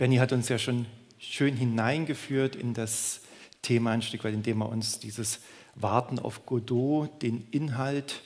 Benny 0.00 0.16
hat 0.16 0.32
uns 0.32 0.48
ja 0.48 0.56
schon 0.56 0.86
schön 1.18 1.54
hineingeführt 1.54 2.56
in 2.56 2.72
das 2.72 3.20
Thema 3.60 3.90
ein 3.90 4.00
Stück 4.00 4.24
weit, 4.24 4.32
indem 4.32 4.62
er 4.62 4.70
uns 4.70 4.98
dieses 4.98 5.40
Warten 5.74 6.18
auf 6.18 6.46
Godot, 6.46 7.20
den 7.20 7.46
Inhalt 7.50 8.22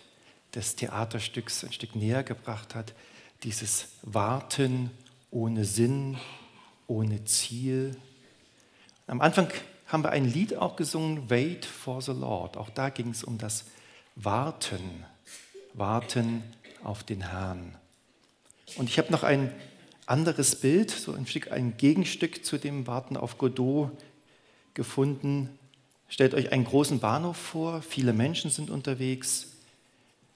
des 0.55 0.77
Theaterstücks 0.77 1.65
ein 1.65 1.73
Stück 1.73 1.97
näher 1.97 2.23
gebracht 2.23 2.77
hat. 2.77 2.95
Dieses 3.43 3.89
Warten 4.03 4.93
ohne 5.33 5.65
Sinn, 5.65 6.17
ohne 6.87 7.25
Ziel. 7.25 7.97
Am 9.09 9.21
Anfang 9.21 9.49
haben 9.89 10.05
wir 10.05 10.11
ein 10.11 10.33
Lied 10.33 10.55
auch 10.57 10.77
gesungen, 10.77 11.29
Wait 11.29 11.65
for 11.65 12.01
the 12.01 12.13
Lord. 12.13 12.57
Auch 12.57 12.71
da 12.71 12.89
ging 12.89 13.09
es 13.09 13.25
um 13.25 13.37
das 13.37 13.65
Warten, 14.15 15.05
Warten 15.73 16.45
auf 16.85 17.03
den 17.03 17.31
Herrn. 17.33 17.77
Und 18.77 18.89
ich 18.89 18.97
habe 18.99 19.11
noch 19.11 19.25
ein 19.25 19.53
anderes 20.07 20.57
Bild, 20.57 20.91
so 20.91 21.13
ein, 21.13 21.27
Stück, 21.27 21.51
ein 21.53 21.77
Gegenstück 21.77 22.45
zu 22.45 22.59
dem 22.59 22.87
Warten 22.87 23.17
auf 23.17 23.39
Godot 23.39 23.91
gefunden. 24.75 25.49
Stellt 26.09 26.35
euch 26.35 26.53
einen 26.53 26.65
großen 26.65 27.01
Bahnhof 27.01 27.37
vor, 27.37 27.83
viele 27.83 28.13
Menschen 28.13 28.51
sind 28.51 28.71
unterwegs. 28.71 29.49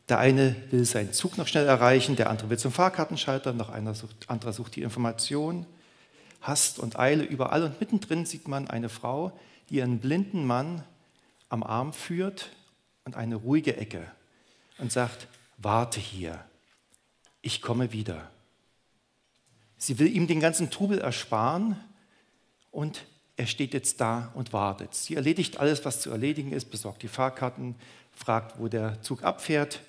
Der 0.09 0.19
eine 0.19 0.57
will 0.70 0.84
seinen 0.84 1.12
Zug 1.12 1.37
noch 1.37 1.46
schnell 1.46 1.66
erreichen, 1.66 2.16
der 2.16 2.30
andere 2.30 2.48
will 2.48 2.59
zum 2.59 2.73
Fahrkartenschalter, 2.73 3.52
noch 3.52 3.69
einer 3.69 3.95
sucht, 3.95 4.29
anderer 4.29 4.52
sucht 4.52 4.77
die 4.77 4.83
Information. 4.83 5.66
Hast 6.41 6.79
und 6.79 6.98
Eile 6.98 7.24
überall 7.24 7.62
und 7.62 7.80
mittendrin 7.80 8.24
sieht 8.24 8.48
man 8.48 8.69
eine 8.69 8.88
Frau, 8.88 9.38
die 9.69 9.77
ihren 9.77 9.98
blinden 9.98 10.46
Mann 10.46 10.82
am 11.48 11.62
Arm 11.62 11.93
führt 11.93 12.51
und 13.05 13.16
eine 13.16 13.37
ruhige 13.37 13.77
Ecke 13.77 14.10
und 14.79 14.93
sagt, 14.93 15.27
warte 15.59 16.01
hier, 16.01 16.43
ich 17.43 17.60
komme 17.60 17.93
wieder. 17.93 18.30
Sie 19.78 19.98
will 19.98 20.14
ihm 20.14 20.27
den 20.27 20.41
ganzen 20.41 20.70
Trubel 20.70 20.98
ersparen 20.98 21.77
und 22.70 23.06
er 23.37 23.46
steht 23.46 23.73
jetzt 23.73 24.01
da 24.01 24.32
und 24.34 24.52
wartet. 24.52 24.95
Sie 24.95 25.15
erledigt 25.15 25.59
alles, 25.59 25.85
was 25.85 26.01
zu 26.01 26.10
erledigen 26.10 26.52
ist, 26.52 26.70
besorgt 26.70 27.02
die 27.02 27.09
Fahrkarten, 27.09 27.76
fragt, 28.12 28.59
wo 28.59 28.66
der 28.66 29.01
Zug 29.02 29.23
abfährt 29.23 29.80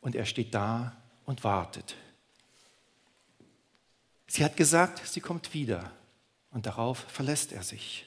und 0.00 0.16
er 0.16 0.26
steht 0.26 0.52
da 0.54 0.96
und 1.24 1.44
wartet. 1.44 1.94
Sie 4.26 4.44
hat 4.44 4.56
gesagt, 4.56 5.06
sie 5.06 5.20
kommt 5.20 5.54
wieder 5.54 5.92
und 6.50 6.66
darauf 6.66 6.98
verlässt 6.98 7.52
er 7.52 7.62
sich. 7.62 8.06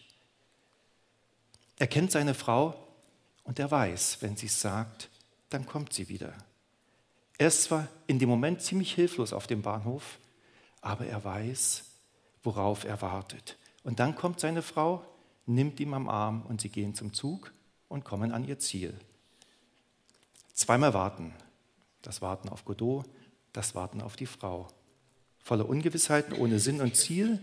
Er 1.78 1.88
kennt 1.88 2.12
seine 2.12 2.34
Frau 2.34 2.76
und 3.46 3.58
er 3.58 3.72
weiß, 3.72 4.18
wenn 4.22 4.36
sie 4.36 4.48
es 4.48 4.60
sagt, 4.60 5.10
dann 5.50 5.66
kommt 5.66 5.94
sie 5.94 6.10
wieder. 6.10 6.34
Er 7.40 7.48
ist 7.48 7.64
zwar 7.64 7.88
in 8.06 8.20
dem 8.20 8.28
Moment 8.28 8.62
ziemlich 8.62 8.94
hilflos 8.94 9.32
auf 9.32 9.48
dem 9.48 9.62
Bahnhof, 9.62 10.20
aber 10.82 11.08
er 11.08 11.24
weiß, 11.24 11.86
worauf 12.44 12.84
er 12.84 13.02
wartet. 13.02 13.58
Und 13.84 14.02
dann 14.02 14.14
kommt 14.16 14.42
seine 14.42 14.62
Frau, 14.62 15.06
nimmt 15.46 15.80
ihn 15.80 15.94
am 15.94 16.10
Arm 16.10 16.42
und 16.48 16.60
sie 16.60 16.68
gehen 16.68 16.96
zum 16.96 17.14
Zug 17.14 17.54
und 17.88 18.04
kommen 18.04 18.34
an 18.34 18.46
ihr 18.46 18.60
Ziel. 18.60 18.94
Zweimal 20.54 20.94
warten. 20.94 21.34
Das 22.02 22.22
Warten 22.22 22.50
auf 22.50 22.66
Godot, 22.66 23.06
das 23.54 23.74
Warten 23.74 24.02
auf 24.02 24.18
die 24.18 24.26
Frau. 24.26 24.68
Voller 25.42 25.68
Ungewissheiten, 25.68 26.34
ohne 26.34 26.60
Sinn 26.60 26.82
und 26.82 26.98
Ziel 26.98 27.40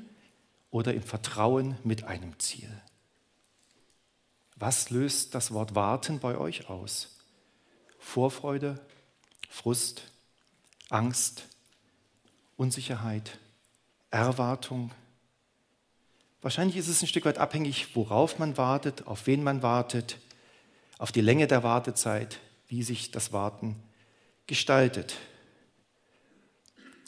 oder 0.71 0.93
im 0.93 1.03
Vertrauen 1.03 1.79
mit 1.85 2.05
einem 2.05 2.39
Ziel. 2.39 2.71
Was 4.57 4.91
löst 4.91 5.35
das 5.35 5.53
Wort 5.53 5.75
warten 5.75 6.21
bei 6.21 6.37
euch 6.37 6.69
aus? 6.69 7.19
Vorfreude, 7.99 8.79
Frust, 9.49 10.03
Angst, 10.89 11.45
Unsicherheit, 12.57 13.39
Erwartung. 14.11 14.91
Wahrscheinlich 16.43 16.77
ist 16.77 16.89
es 16.89 17.03
ein 17.03 17.09
Stück 17.09 17.25
weit 17.25 17.39
abhängig, 17.39 17.95
worauf 17.97 18.39
man 18.39 18.57
wartet, 18.57 19.07
auf 19.07 19.27
wen 19.27 19.43
man 19.43 19.63
wartet, 19.63 20.19
auf 20.99 21.13
die 21.13 21.21
Länge 21.21 21.47
der 21.47 21.62
Wartezeit, 21.62 22.39
wie 22.69 22.83
sich 22.83 23.11
das 23.11 23.33
Warten 23.33 23.77
gestaltet. 24.47 25.17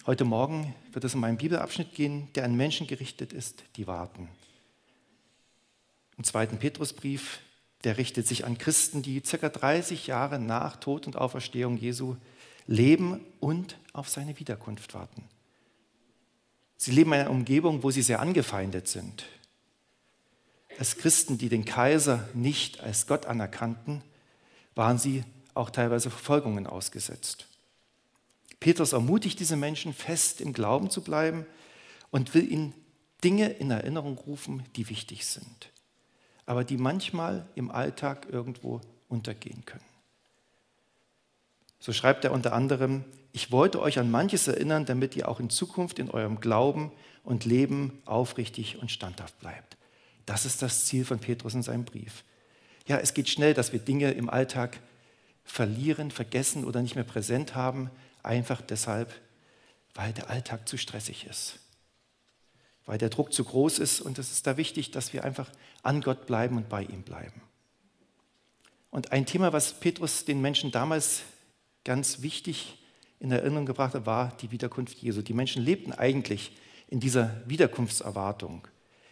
Heute 0.06 0.24
Morgen 0.24 0.74
wird 0.92 1.04
es 1.04 1.14
um 1.14 1.22
einen 1.24 1.38
Bibelabschnitt 1.38 1.94
gehen, 1.94 2.32
der 2.32 2.44
an 2.44 2.56
Menschen 2.56 2.86
gerichtet 2.86 3.32
ist, 3.32 3.62
die 3.76 3.86
warten. 3.86 4.28
Im 6.16 6.24
zweiten 6.24 6.58
Petrusbrief, 6.58 7.40
der 7.84 7.98
richtet 7.98 8.26
sich 8.26 8.44
an 8.44 8.58
Christen, 8.58 9.02
die 9.02 9.20
ca. 9.20 9.48
30 9.48 10.06
Jahre 10.06 10.38
nach 10.38 10.76
Tod 10.76 11.06
und 11.06 11.16
Auferstehung 11.16 11.76
Jesu 11.76 12.16
leben 12.66 13.20
und 13.40 13.78
auf 13.92 14.08
seine 14.08 14.38
Wiederkunft 14.38 14.94
warten. 14.94 15.24
Sie 16.76 16.92
leben 16.92 17.12
in 17.12 17.20
einer 17.20 17.30
Umgebung, 17.30 17.82
wo 17.82 17.90
sie 17.90 18.02
sehr 18.02 18.20
angefeindet 18.20 18.88
sind. 18.88 19.26
Als 20.78 20.96
Christen, 20.96 21.38
die 21.38 21.48
den 21.48 21.64
Kaiser 21.64 22.28
nicht 22.34 22.80
als 22.80 23.06
Gott 23.06 23.26
anerkannten, 23.26 24.02
waren 24.76 24.98
sie 24.98 25.24
auch 25.54 25.70
teilweise 25.70 26.08
Verfolgungen 26.08 26.68
ausgesetzt. 26.68 27.48
Petrus 28.60 28.92
ermutigt 28.92 29.40
diese 29.40 29.56
Menschen, 29.56 29.92
fest 29.92 30.40
im 30.40 30.52
Glauben 30.52 30.90
zu 30.90 31.02
bleiben 31.02 31.46
und 32.10 32.34
will 32.34 32.50
ihnen 32.50 32.74
Dinge 33.24 33.48
in 33.48 33.70
Erinnerung 33.70 34.16
rufen, 34.18 34.64
die 34.76 34.88
wichtig 34.88 35.26
sind, 35.26 35.70
aber 36.48 36.64
die 36.64 36.78
manchmal 36.78 37.46
im 37.56 37.70
Alltag 37.70 38.26
irgendwo 38.30 38.80
untergehen 39.06 39.66
können. 39.66 39.84
So 41.78 41.92
schreibt 41.92 42.24
er 42.24 42.32
unter 42.32 42.54
anderem, 42.54 43.04
ich 43.32 43.52
wollte 43.52 43.82
euch 43.82 43.98
an 43.98 44.10
manches 44.10 44.48
erinnern, 44.48 44.86
damit 44.86 45.14
ihr 45.14 45.28
auch 45.28 45.40
in 45.40 45.50
Zukunft 45.50 45.98
in 45.98 46.10
eurem 46.10 46.40
Glauben 46.40 46.90
und 47.22 47.44
Leben 47.44 48.00
aufrichtig 48.06 48.80
und 48.80 48.90
standhaft 48.90 49.38
bleibt. 49.40 49.76
Das 50.24 50.46
ist 50.46 50.62
das 50.62 50.86
Ziel 50.86 51.04
von 51.04 51.18
Petrus 51.18 51.52
in 51.52 51.62
seinem 51.62 51.84
Brief. 51.84 52.24
Ja, 52.86 52.96
es 52.96 53.12
geht 53.12 53.28
schnell, 53.28 53.52
dass 53.52 53.74
wir 53.74 53.78
Dinge 53.78 54.12
im 54.12 54.30
Alltag 54.30 54.80
verlieren, 55.44 56.10
vergessen 56.10 56.64
oder 56.64 56.80
nicht 56.80 56.94
mehr 56.94 57.04
präsent 57.04 57.54
haben, 57.54 57.90
einfach 58.22 58.62
deshalb, 58.62 59.14
weil 59.92 60.14
der 60.14 60.30
Alltag 60.30 60.66
zu 60.66 60.78
stressig 60.78 61.26
ist, 61.26 61.58
weil 62.88 62.96
der 62.96 63.10
Druck 63.10 63.34
zu 63.34 63.44
groß 63.44 63.80
ist 63.80 64.00
und 64.00 64.18
es 64.18 64.32
ist 64.32 64.46
da 64.46 64.56
wichtig, 64.56 64.90
dass 64.90 65.12
wir 65.12 65.22
einfach 65.22 65.50
an 65.82 66.00
Gott 66.00 66.24
bleiben 66.24 66.56
und 66.56 66.70
bei 66.70 66.84
ihm 66.84 67.02
bleiben. 67.02 67.42
Und 68.90 69.12
ein 69.12 69.26
Thema, 69.26 69.52
was 69.52 69.78
Petrus 69.78 70.24
den 70.24 70.40
Menschen 70.40 70.70
damals 70.70 71.20
ganz 71.84 72.22
wichtig 72.22 72.82
in 73.20 73.30
Erinnerung 73.30 73.66
gebracht 73.66 73.92
hat, 73.92 74.06
war 74.06 74.34
die 74.38 74.52
Wiederkunft 74.52 74.96
Jesu. 74.96 75.20
Die 75.20 75.34
Menschen 75.34 75.62
lebten 75.62 75.92
eigentlich 75.92 76.56
in 76.88 76.98
dieser 76.98 77.42
Wiederkunftserwartung. 77.46 78.66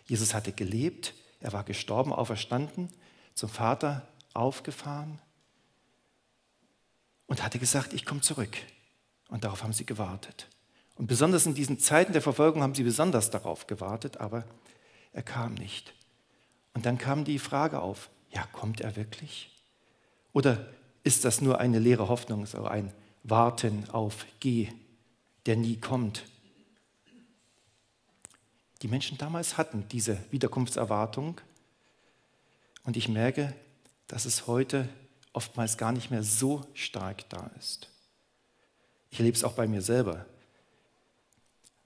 Jesus 0.07 0.33
hatte 0.33 0.53
gelebt, 0.53 1.13
er 1.41 1.53
war 1.53 1.63
gestorben, 1.63 2.15
auferstanden, 2.15 2.89
zum 3.35 3.51
Vater 3.51 4.09
aufgefahren 4.33 5.21
und 7.27 7.43
hatte 7.43 7.59
gesagt, 7.59 7.93
ich 7.93 8.07
komme 8.07 8.23
zurück. 8.23 8.57
Und 9.29 9.45
darauf 9.45 9.63
haben 9.63 9.75
sie 9.75 9.85
gewartet. 9.85 10.49
Und 10.97 11.07
besonders 11.07 11.47
in 11.47 11.55
diesen 11.55 11.79
Zeiten 11.79 12.13
der 12.13 12.23
Verfolgung 12.23 12.63
haben 12.63 12.75
sie 12.75 12.83
besonders 12.83 13.31
darauf 13.31 13.67
gewartet, 13.67 14.17
aber 14.19 14.45
er 15.13 15.23
kam 15.23 15.55
nicht. 15.55 15.95
Und 16.75 16.87
dann 16.87 16.99
kam 16.99 17.25
die 17.25 17.39
Frage 17.39 17.81
auf, 17.81 18.11
ja, 18.31 18.47
kommt 18.53 18.81
er 18.81 18.97
wirklich? 18.97 19.51
Oder 20.33 20.67
ist 21.05 21.25
das 21.25 21.41
nur 21.41 21.59
eine 21.59 21.79
leere 21.79 22.09
Hoffnung, 22.09 22.47
so 22.47 22.65
ein 22.65 22.93
Warten 23.23 23.89
auf 23.91 24.27
Geh, 24.41 24.69
der 25.47 25.57
nie 25.57 25.77
kommt. 25.77 26.25
Die 28.83 28.89
Menschen 28.89 29.17
damals 29.17 29.57
hatten 29.57 29.87
diese 29.89 30.19
Wiederkunftserwartung 30.31 31.41
und 32.85 32.97
ich 32.97 33.09
merke, 33.09 33.55
dass 34.07 34.27
es 34.27 34.47
heute 34.47 34.89
oftmals 35.33 35.79
gar 35.79 35.93
nicht 35.93 36.11
mehr 36.11 36.23
so 36.23 36.65
stark 36.75 37.29
da 37.31 37.51
ist. 37.59 37.89
Ich 39.11 39.19
erlebe 39.19 39.37
es 39.37 39.45
auch 39.45 39.55
bei 39.55 39.67
mir 39.67 39.83
selber. 39.83 40.27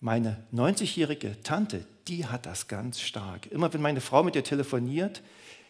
Meine 0.00 0.42
90-jährige 0.54 1.42
Tante, 1.42 1.84
die 2.08 2.26
hat 2.26 2.46
das 2.46 2.68
ganz 2.68 3.00
stark. 3.00 3.46
Immer 3.46 3.72
wenn 3.74 3.82
meine 3.82 4.00
Frau 4.00 4.22
mit 4.22 4.34
ihr 4.34 4.42
telefoniert, 4.44 5.22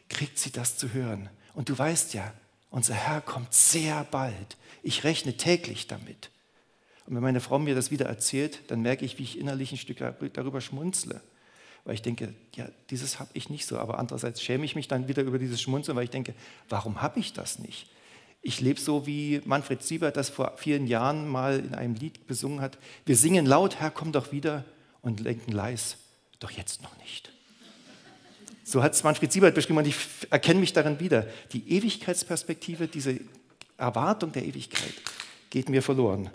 kriegt 0.08 0.38
sie 0.38 0.52
das 0.52 0.76
zu 0.76 0.92
hören. 0.92 1.28
Und 1.54 1.68
du 1.68 1.76
weißt 1.76 2.14
ja, 2.14 2.32
unser 2.70 2.94
Herr 2.94 3.20
kommt 3.20 3.52
sehr 3.52 4.04
bald. 4.04 4.56
Ich 4.84 5.02
rechne 5.02 5.36
täglich 5.36 5.88
damit. 5.88 6.30
Und 7.06 7.16
wenn 7.16 7.22
meine 7.22 7.40
Frau 7.40 7.58
mir 7.58 7.74
das 7.74 7.90
wieder 7.90 8.06
erzählt, 8.06 8.60
dann 8.68 8.82
merke 8.82 9.04
ich, 9.04 9.18
wie 9.18 9.24
ich 9.24 9.36
innerlich 9.36 9.72
ein 9.72 9.78
Stück 9.78 9.98
darüber 10.32 10.60
schmunzle. 10.60 11.20
Weil 11.84 11.94
ich 11.94 12.02
denke, 12.02 12.32
ja, 12.54 12.68
dieses 12.90 13.18
habe 13.18 13.30
ich 13.32 13.50
nicht 13.50 13.66
so. 13.66 13.78
Aber 13.78 13.98
andererseits 13.98 14.40
schäme 14.40 14.64
ich 14.64 14.76
mich 14.76 14.86
dann 14.86 15.08
wieder 15.08 15.22
über 15.22 15.40
dieses 15.40 15.60
Schmunzeln, 15.60 15.96
weil 15.96 16.04
ich 16.04 16.10
denke, 16.10 16.34
warum 16.68 17.02
habe 17.02 17.18
ich 17.18 17.32
das 17.32 17.58
nicht? 17.58 17.88
Ich 18.42 18.60
lebe 18.60 18.80
so, 18.80 19.06
wie 19.06 19.42
Manfred 19.44 19.82
Siebert 19.82 20.16
das 20.16 20.30
vor 20.30 20.54
vielen 20.56 20.86
Jahren 20.86 21.28
mal 21.28 21.58
in 21.58 21.74
einem 21.74 21.94
Lied 21.94 22.26
besungen 22.26 22.60
hat. 22.60 22.78
Wir 23.04 23.16
singen 23.16 23.44
laut, 23.44 23.76
Herr, 23.76 23.90
komm 23.90 24.12
doch 24.12 24.32
wieder 24.32 24.64
und 25.02 25.20
lenken 25.20 25.52
leis, 25.52 25.98
doch 26.38 26.50
jetzt 26.50 26.82
noch 26.82 26.96
nicht. 26.98 27.32
So 28.64 28.82
hat 28.82 28.94
es 28.94 29.02
Manfred 29.02 29.32
Siebert 29.32 29.54
beschrieben 29.54 29.78
und 29.78 29.86
ich 29.86 29.96
erkenne 30.30 30.60
mich 30.60 30.72
darin 30.72 31.00
wieder. 31.00 31.26
Die 31.52 31.70
Ewigkeitsperspektive, 31.70 32.88
diese 32.88 33.20
Erwartung 33.76 34.32
der 34.32 34.44
Ewigkeit 34.44 34.94
geht 35.50 35.68
mir 35.68 35.82
verloren. 35.82 36.30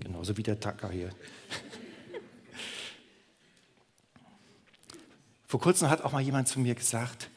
Genauso 0.00 0.36
wie 0.36 0.42
der 0.42 0.58
Tacker 0.58 0.90
hier. 0.90 1.10
Vor 5.46 5.60
kurzem 5.60 5.88
hat 5.88 6.02
auch 6.02 6.12
mal 6.12 6.20
jemand 6.20 6.48
zu 6.48 6.58
mir 6.58 6.74
gesagt, 6.74 7.30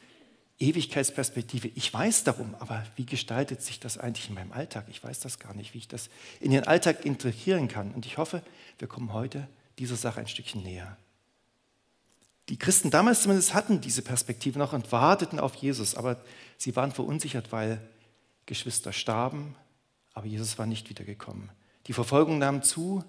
Ewigkeitsperspektive, 0.60 1.68
ich 1.74 1.92
weiß 1.92 2.24
darum, 2.24 2.56
aber 2.58 2.84
wie 2.96 3.06
gestaltet 3.06 3.62
sich 3.62 3.78
das 3.78 3.96
eigentlich 3.96 4.28
in 4.28 4.34
meinem 4.34 4.52
Alltag? 4.52 4.86
Ich 4.88 5.02
weiß 5.02 5.20
das 5.20 5.38
gar 5.38 5.54
nicht, 5.54 5.72
wie 5.72 5.78
ich 5.78 5.88
das 5.88 6.10
in 6.40 6.50
den 6.50 6.66
Alltag 6.66 7.04
integrieren 7.04 7.68
kann. 7.68 7.92
Und 7.92 8.06
ich 8.06 8.18
hoffe, 8.18 8.42
wir 8.78 8.88
kommen 8.88 9.12
heute 9.12 9.46
dieser 9.78 9.96
Sache 9.96 10.18
ein 10.18 10.26
Stückchen 10.26 10.62
näher. 10.62 10.96
Die 12.48 12.56
Christen 12.58 12.90
damals 12.90 13.22
zumindest 13.22 13.54
hatten 13.54 13.80
diese 13.80 14.02
Perspektive 14.02 14.58
noch 14.58 14.72
und 14.72 14.90
warteten 14.90 15.38
auf 15.38 15.54
Jesus, 15.54 15.94
aber 15.94 16.20
sie 16.56 16.74
waren 16.74 16.92
verunsichert, 16.92 17.52
weil 17.52 17.80
Geschwister 18.46 18.92
starben, 18.92 19.54
aber 20.14 20.26
Jesus 20.26 20.58
war 20.58 20.66
nicht 20.66 20.88
wiedergekommen. 20.88 21.50
Die 21.86 21.92
Verfolgung 21.92 22.38
nahm 22.38 22.62
zu, 22.62 23.04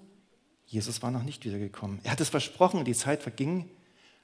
Jesus 0.66 1.02
war 1.02 1.10
noch 1.10 1.24
nicht 1.24 1.44
wiedergekommen. 1.44 2.00
Er 2.04 2.12
hat 2.12 2.20
es 2.20 2.28
versprochen, 2.28 2.84
die 2.84 2.94
Zeit 2.94 3.22
verging, 3.22 3.68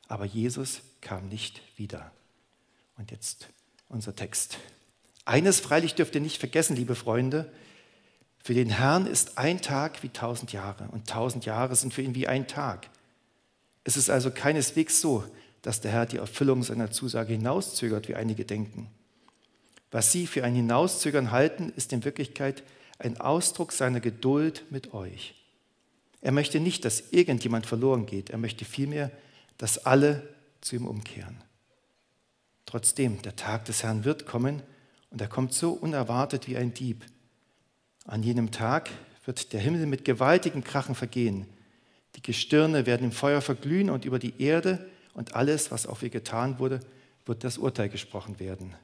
aber 0.06 0.26
Jesus 0.26 0.82
kam 1.00 1.28
nicht 1.28 1.60
wieder. 1.76 2.12
Und 2.96 3.10
jetzt 3.10 3.48
unser 3.88 4.14
Text. 4.16 4.58
Eines 5.24 5.60
freilich 5.60 5.94
dürft 5.94 6.14
ihr 6.14 6.20
nicht 6.20 6.38
vergessen, 6.38 6.76
liebe 6.76 6.94
Freunde. 6.94 7.52
Für 8.42 8.54
den 8.54 8.70
Herrn 8.70 9.06
ist 9.06 9.38
ein 9.38 9.60
Tag 9.60 10.02
wie 10.02 10.08
tausend 10.08 10.52
Jahre 10.52 10.88
und 10.92 11.08
tausend 11.08 11.46
Jahre 11.46 11.74
sind 11.74 11.92
für 11.92 12.02
ihn 12.02 12.14
wie 12.14 12.28
ein 12.28 12.46
Tag. 12.46 12.88
Es 13.84 13.96
ist 13.96 14.08
also 14.08 14.30
keineswegs 14.30 15.00
so, 15.00 15.24
dass 15.62 15.80
der 15.80 15.90
Herr 15.90 16.06
die 16.06 16.18
Erfüllung 16.18 16.62
seiner 16.62 16.90
Zusage 16.92 17.32
hinauszögert, 17.32 18.08
wie 18.08 18.14
einige 18.14 18.44
denken. 18.44 18.88
Was 19.90 20.12
sie 20.12 20.26
für 20.26 20.44
ein 20.44 20.54
Hinauszögern 20.54 21.32
halten, 21.32 21.72
ist 21.74 21.92
in 21.92 22.04
Wirklichkeit 22.04 22.62
ein 22.98 23.20
Ausdruck 23.20 23.72
seiner 23.72 24.00
Geduld 24.00 24.64
mit 24.70 24.94
euch. 24.94 25.34
Er 26.20 26.32
möchte 26.32 26.60
nicht, 26.60 26.84
dass 26.84 27.12
irgendjemand 27.12 27.66
verloren 27.66 28.06
geht, 28.06 28.30
er 28.30 28.38
möchte 28.38 28.64
vielmehr, 28.64 29.10
dass 29.58 29.86
alle 29.86 30.28
zu 30.60 30.76
ihm 30.76 30.86
umkehren. 30.86 31.45
Trotzdem, 32.76 33.22
der 33.22 33.34
Tag 33.34 33.64
des 33.64 33.82
Herrn 33.82 34.04
wird 34.04 34.26
kommen 34.26 34.62
und 35.08 35.18
er 35.18 35.28
kommt 35.28 35.54
so 35.54 35.70
unerwartet 35.70 36.46
wie 36.46 36.58
ein 36.58 36.74
Dieb. 36.74 37.06
An 38.04 38.22
jenem 38.22 38.50
Tag 38.50 38.90
wird 39.24 39.54
der 39.54 39.60
Himmel 39.60 39.86
mit 39.86 40.04
gewaltigem 40.04 40.62
Krachen 40.62 40.94
vergehen. 40.94 41.46
Die 42.16 42.20
Gestirne 42.20 42.84
werden 42.84 43.04
im 43.04 43.12
Feuer 43.12 43.40
verglühen 43.40 43.88
und 43.88 44.04
über 44.04 44.18
die 44.18 44.42
Erde 44.42 44.86
und 45.14 45.34
alles, 45.34 45.70
was 45.70 45.86
auf 45.86 46.02
ihr 46.02 46.10
getan 46.10 46.58
wurde, 46.58 46.80
wird 47.24 47.44
das 47.44 47.56
Urteil 47.56 47.88
gesprochen 47.88 48.38
werden. 48.40 48.74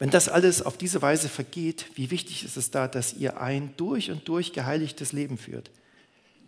Wenn 0.00 0.10
das 0.10 0.28
alles 0.28 0.62
auf 0.62 0.76
diese 0.76 1.02
Weise 1.02 1.28
vergeht, 1.28 1.86
wie 1.94 2.10
wichtig 2.10 2.42
ist 2.42 2.56
es 2.56 2.72
da, 2.72 2.88
dass 2.88 3.14
ihr 3.14 3.40
ein 3.40 3.74
durch 3.76 4.10
und 4.10 4.26
durch 4.26 4.52
geheiligtes 4.52 5.12
Leben 5.12 5.38
führt? 5.38 5.70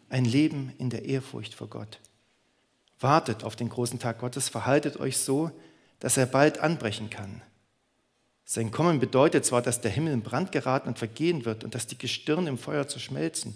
Ein 0.08 0.24
Leben 0.24 0.72
in 0.78 0.90
der 0.90 1.04
Ehrfurcht 1.04 1.54
vor 1.54 1.68
Gott. 1.68 2.00
Wartet 3.00 3.44
auf 3.44 3.56
den 3.56 3.68
großen 3.68 3.98
Tag 3.98 4.18
Gottes, 4.18 4.48
verhaltet 4.48 4.98
euch 4.98 5.18
so, 5.18 5.50
dass 6.00 6.16
er 6.16 6.26
bald 6.26 6.58
anbrechen 6.58 7.10
kann. 7.10 7.42
Sein 8.44 8.70
Kommen 8.70 8.98
bedeutet 8.98 9.44
zwar, 9.44 9.62
dass 9.62 9.80
der 9.80 9.90
Himmel 9.90 10.14
in 10.14 10.22
Brand 10.22 10.52
geraten 10.52 10.88
und 10.88 10.98
vergehen 10.98 11.44
wird 11.44 11.64
und 11.64 11.74
dass 11.74 11.86
die 11.86 11.98
Gestirne 11.98 12.48
im 12.48 12.58
Feuer 12.58 12.88
zerschmelzen, 12.88 13.54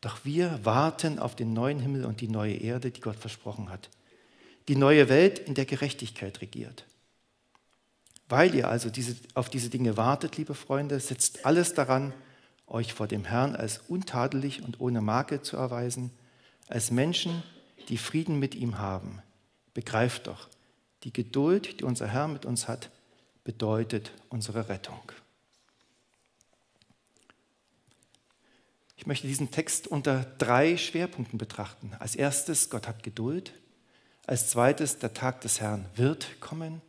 doch 0.00 0.24
wir 0.24 0.60
warten 0.64 1.18
auf 1.18 1.34
den 1.34 1.52
neuen 1.52 1.80
Himmel 1.80 2.04
und 2.04 2.20
die 2.20 2.28
neue 2.28 2.54
Erde, 2.54 2.90
die 2.90 3.00
Gott 3.00 3.16
versprochen 3.16 3.68
hat. 3.68 3.90
Die 4.68 4.76
neue 4.76 5.08
Welt, 5.08 5.38
in 5.38 5.54
der 5.54 5.64
Gerechtigkeit 5.64 6.40
regiert. 6.40 6.84
Weil 8.28 8.54
ihr 8.54 8.68
also 8.68 8.90
diese, 8.90 9.16
auf 9.34 9.48
diese 9.48 9.70
Dinge 9.70 9.96
wartet, 9.96 10.36
liebe 10.36 10.54
Freunde, 10.54 11.00
setzt 11.00 11.46
alles 11.46 11.74
daran, 11.74 12.12
euch 12.66 12.92
vor 12.92 13.06
dem 13.06 13.24
Herrn 13.24 13.56
als 13.56 13.80
untadelig 13.88 14.62
und 14.62 14.80
ohne 14.80 15.00
Makel 15.00 15.40
zu 15.40 15.56
erweisen, 15.56 16.10
als 16.68 16.90
Menschen, 16.90 17.42
die 17.88 17.98
Frieden 17.98 18.38
mit 18.38 18.54
ihm 18.54 18.78
haben. 18.78 19.22
Begreift 19.74 20.26
doch, 20.26 20.48
die 21.04 21.12
Geduld, 21.12 21.80
die 21.80 21.84
unser 21.84 22.06
Herr 22.08 22.28
mit 22.28 22.44
uns 22.44 22.68
hat, 22.68 22.90
bedeutet 23.44 24.12
unsere 24.28 24.68
Rettung. 24.68 25.12
Ich 28.96 29.06
möchte 29.06 29.28
diesen 29.28 29.50
Text 29.52 29.86
unter 29.86 30.24
drei 30.38 30.76
Schwerpunkten 30.76 31.38
betrachten. 31.38 31.92
Als 32.00 32.16
erstes, 32.16 32.68
Gott 32.68 32.88
hat 32.88 33.04
Geduld. 33.04 33.52
Als 34.26 34.50
zweites, 34.50 34.98
der 34.98 35.14
Tag 35.14 35.40
des 35.42 35.60
Herrn 35.60 35.86
wird 35.94 36.40
kommen. 36.40 36.82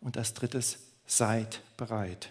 Und 0.00 0.16
als 0.16 0.34
drittes, 0.34 0.78
seid 1.04 1.60
bereit. 1.76 2.30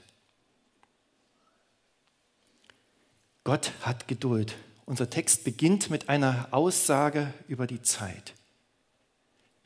Gott 3.43 3.73
hat 3.81 4.07
Geduld. 4.07 4.55
Unser 4.85 5.09
Text 5.09 5.43
beginnt 5.43 5.89
mit 5.89 6.09
einer 6.09 6.47
Aussage 6.51 7.33
über 7.47 7.65
die 7.65 7.81
Zeit. 7.81 8.33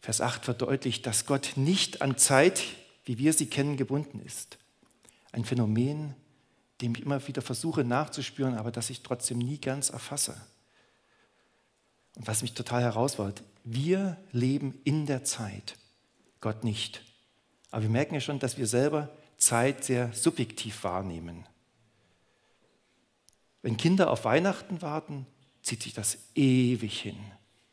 Vers 0.01 0.21
8 0.21 0.45
verdeutlicht, 0.45 1.05
dass 1.05 1.25
Gott 1.25 1.53
nicht 1.55 2.01
an 2.01 2.17
Zeit, 2.17 2.63
wie 3.03 3.17
wir 3.17 3.33
sie 3.33 3.47
kennen, 3.47 3.75
gebunden 3.75 4.21
ist. 4.25 4.57
Ein 5.31 5.43
Phänomen, 5.43 6.15
dem 6.81 6.95
ich 6.95 7.01
immer 7.01 7.27
wieder 7.27 7.41
versuche 7.41 7.83
nachzuspüren, 7.83 8.57
aber 8.57 8.71
das 8.71 8.89
ich 8.89 9.03
trotzdem 9.03 9.39
nie 9.39 9.59
ganz 9.59 9.89
erfasse. 9.89 10.39
Und 12.15 12.27
was 12.27 12.41
mich 12.41 12.53
total 12.53 12.81
herausfordert, 12.81 13.43
wir 13.65 14.17
leben 14.31 14.79
in 14.85 15.05
der 15.05 15.25
Zeit, 15.25 15.75
Gott 16.39 16.63
nicht. 16.63 17.03
Aber 17.71 17.83
wir 17.83 17.89
merken 17.89 18.15
ja 18.15 18.21
schon, 18.21 18.39
dass 18.39 18.57
wir 18.57 18.67
selber 18.67 19.09
Zeit 19.37 19.83
sehr 19.83 20.11
subjektiv 20.13 20.83
wahrnehmen. 20.83 21.45
Wenn 23.61 23.77
Kinder 23.77 24.09
auf 24.09 24.25
Weihnachten 24.25 24.81
warten, 24.81 25.25
zieht 25.61 25.83
sich 25.83 25.93
das 25.93 26.17
ewig 26.35 26.99
hin. 27.01 27.17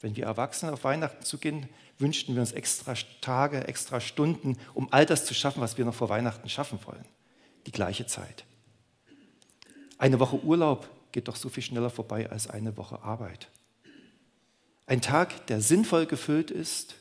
Wenn 0.01 0.17
wir 0.17 0.25
Erwachsene 0.25 0.73
auf 0.73 0.85
Weihnachten 0.85 1.25
zugehen, 1.25 1.69
wünschten 1.99 2.35
wir 2.35 2.43
uns 2.43 2.53
extra 2.53 2.95
Tage, 3.21 3.67
extra 3.67 4.01
Stunden, 4.01 4.59
um 4.75 4.93
all 4.93 5.07
das 5.07 5.25
zu 5.25 5.35
schaffen, 5.35 5.61
was 5.61 5.79
wir 5.79 5.85
noch 5.85 5.95
vor 5.95 6.09
Weihnachten 6.09 6.49
schaffen 6.49 6.79
wollen. 6.85 7.05
Die 7.67 7.73
gleiche 7.73 8.07
Zeit. 8.07 8.45
Eine 9.99 10.21
Woche 10.21 10.43
Urlaub 10.43 10.89
geht 11.13 11.29
doch 11.29 11.37
so 11.37 11.49
viel 11.49 11.63
schneller 11.63 11.91
vorbei 11.91 12.31
als 12.31 12.49
eine 12.49 12.77
Woche 12.77 13.03
Arbeit. 13.03 13.49
Ein 14.87 15.01
Tag, 15.01 15.47
der 15.47 15.61
sinnvoll 15.61 16.07
gefüllt 16.07 16.51
ist, 16.51 16.97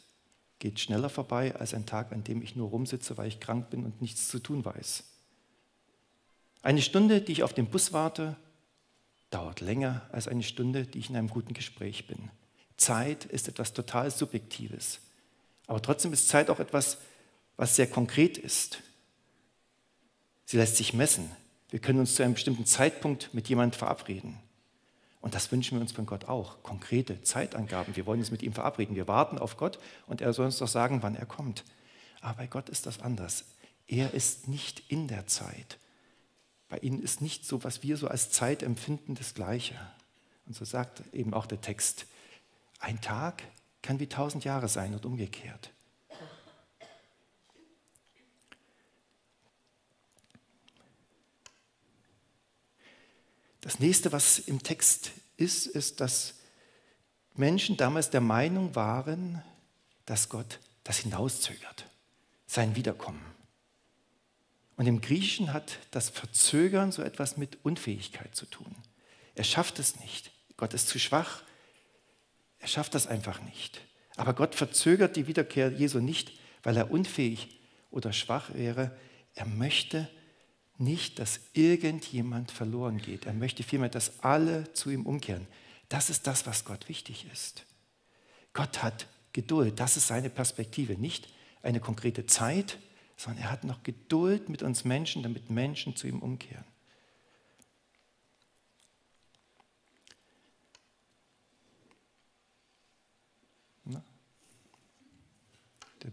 geht 0.60 0.80
schneller 0.80 1.10
vorbei 1.10 1.54
als 1.56 1.74
ein 1.74 1.86
Tag, 1.86 2.14
an 2.14 2.24
dem 2.24 2.42
ich 2.42 2.56
nur 2.56 2.70
rumsitze, 2.70 3.18
weil 3.18 3.28
ich 3.28 3.40
krank 3.40 3.70
bin 3.70 3.84
und 3.84 4.02
nichts 4.02 4.30
zu 4.30 4.40
tun 4.40 4.64
weiß. 4.64 5.04
Eine 6.64 6.82
Stunde, 6.82 7.22
die 7.22 7.34
ich 7.34 7.44
auf 7.44 7.54
den 7.54 7.68
Bus 7.68 7.94
warte, 7.94 8.38
dauert 9.30 9.62
länger 9.62 10.08
als 10.12 10.28
eine 10.28 10.44
Stunde, 10.44 10.86
die 10.86 11.00
ich 11.00 11.10
in 11.10 11.16
einem 11.16 11.30
guten 11.30 11.54
Gespräch 11.54 12.08
bin. 12.08 12.30
Zeit 12.78 13.26
ist 13.26 13.48
etwas 13.48 13.74
total 13.74 14.12
Subjektives. 14.12 15.00
Aber 15.68 15.82
trotzdem 15.82 16.14
ist 16.14 16.28
Zeit 16.28 16.50
auch 16.50 16.60
etwas, 16.60 17.00
was 17.58 17.76
sehr 17.76 17.88
konkret 17.88 18.38
ist. 18.38 18.80
Sie 20.46 20.58
lässt 20.58 20.76
sich 20.78 20.94
messen. 20.94 21.32
Wir 21.70 21.80
können 21.80 22.00
uns 22.00 22.16
zu 22.16 22.24
einem 22.24 22.34
bestimmten 22.34 22.66
Zeitpunkt 22.66 23.34
mit 23.34 23.50
jemandem 23.50 23.78
verabreden. 23.78 24.38
Und 25.22 25.34
das 25.34 25.52
wünschen 25.52 25.78
wir 25.78 25.82
uns 25.82 25.92
von 25.92 26.06
Gott 26.06 26.26
auch. 26.26 26.62
Konkrete 26.62 27.24
Zeitangaben. 27.24 27.96
Wir 27.96 28.06
wollen 28.06 28.20
uns 28.20 28.30
mit 28.30 28.44
ihm 28.44 28.54
verabreden. 28.54 28.96
Wir 28.96 29.08
warten 29.08 29.40
auf 29.40 29.58
Gott 29.58 29.80
und 30.06 30.22
er 30.22 30.34
soll 30.34 30.46
uns 30.46 30.60
doch 30.60 30.68
sagen, 30.68 31.02
wann 31.02 31.16
er 31.16 31.26
kommt. 31.26 31.64
Aber 32.22 32.36
bei 32.36 32.48
Gott 32.48 32.70
ist 32.70 32.86
das 32.86 33.00
anders. 33.00 33.46
Er 33.88 34.14
ist 34.14 34.48
nicht 34.48 34.84
in 34.92 35.08
der 35.08 35.26
Zeit. 35.26 35.80
Bei 36.70 36.78
ihnen 36.80 37.02
ist 37.02 37.22
nicht 37.22 37.46
so, 37.46 37.64
was 37.64 37.84
wir 37.84 37.98
so 37.98 38.08
als 38.08 38.32
Zeit 38.32 38.64
empfinden, 38.64 39.16
das 39.16 39.34
Gleiche. 39.34 39.76
Und 40.46 40.56
so 40.56 40.66
sagt 40.66 41.04
eben 41.14 41.34
auch 41.34 41.46
der 41.46 41.62
Text, 41.62 42.08
ein 42.80 43.02
Tag 43.02 43.44
kann 43.82 44.00
wie 44.00 44.08
tausend 44.08 44.44
Jahre 44.44 44.68
sein 44.68 44.94
und 44.94 45.06
umgekehrt. 45.06 45.72
Das 53.62 53.80
nächste, 53.80 54.12
was 54.12 54.38
im 54.38 54.62
Text 54.62 55.12
ist, 55.38 55.66
ist, 55.66 56.00
dass 56.00 56.36
Menschen 57.34 57.78
damals 57.78 58.12
der 58.12 58.22
Meinung 58.22 58.76
waren, 58.76 59.44
dass 60.06 60.30
Gott 60.30 60.60
das 60.84 61.00
hinauszögert, 61.00 61.90
sein 62.46 62.76
Wiederkommen. 62.76 63.35
Und 64.78 64.88
im 64.88 65.02
Griechischen 65.02 65.54
hat 65.54 65.80
das 65.92 66.10
Verzögern 66.10 66.92
so 66.92 67.02
etwas 67.02 67.38
mit 67.38 67.58
Unfähigkeit 67.64 68.36
zu 68.36 68.46
tun. 68.46 68.76
Er 69.36 69.44
schafft 69.44 69.80
es 69.80 70.00
nicht. 70.00 70.32
Gott 70.58 70.74
ist 70.74 70.88
zu 70.88 71.00
schwach. 71.00 71.44
Er 72.60 72.68
schafft 72.68 72.96
das 72.96 73.08
einfach 73.08 73.42
nicht. 73.42 73.82
Aber 74.16 74.34
Gott 74.34 74.56
verzögert 74.56 75.16
die 75.16 75.28
Wiederkehr 75.28 75.72
Jesu 75.72 76.00
nicht, 76.00 76.34
weil 76.64 76.78
er 76.78 76.92
unfähig 76.92 77.60
oder 77.92 78.12
schwach 78.14 78.54
wäre. 78.54 78.98
Er 79.34 79.46
möchte 79.46 80.10
nicht, 80.78 81.20
dass 81.20 81.40
irgendjemand 81.54 82.52
verloren 82.52 82.98
geht. 82.98 83.26
Er 83.26 83.34
möchte 83.34 83.64
vielmehr, 83.64 83.90
dass 83.90 84.24
alle 84.24 84.72
zu 84.74 84.90
ihm 84.90 85.06
umkehren. 85.06 85.48
Das 85.90 86.10
ist 86.10 86.28
das, 86.28 86.46
was 86.46 86.66
Gott 86.66 86.90
wichtig 86.90 87.28
ist. 87.32 87.66
Gott 88.54 88.84
hat 88.84 89.08
Geduld. 89.34 89.80
Das 89.80 89.98
ist 89.98 90.08
seine 90.08 90.30
Perspektive. 90.30 90.94
Nicht 90.94 91.28
eine 91.62 91.80
konkrete 91.80 92.26
Zeit, 92.26 92.78
sondern 93.18 93.44
er 93.44 93.52
hat 93.52 93.64
noch 93.64 93.84
Geduld 93.84 94.50
mit 94.50 94.64
uns 94.64 94.84
Menschen, 94.84 95.24
damit 95.24 95.50
Menschen 95.50 95.96
zu 95.96 96.08
ihm 96.08 96.20
umkehren. 96.20 96.66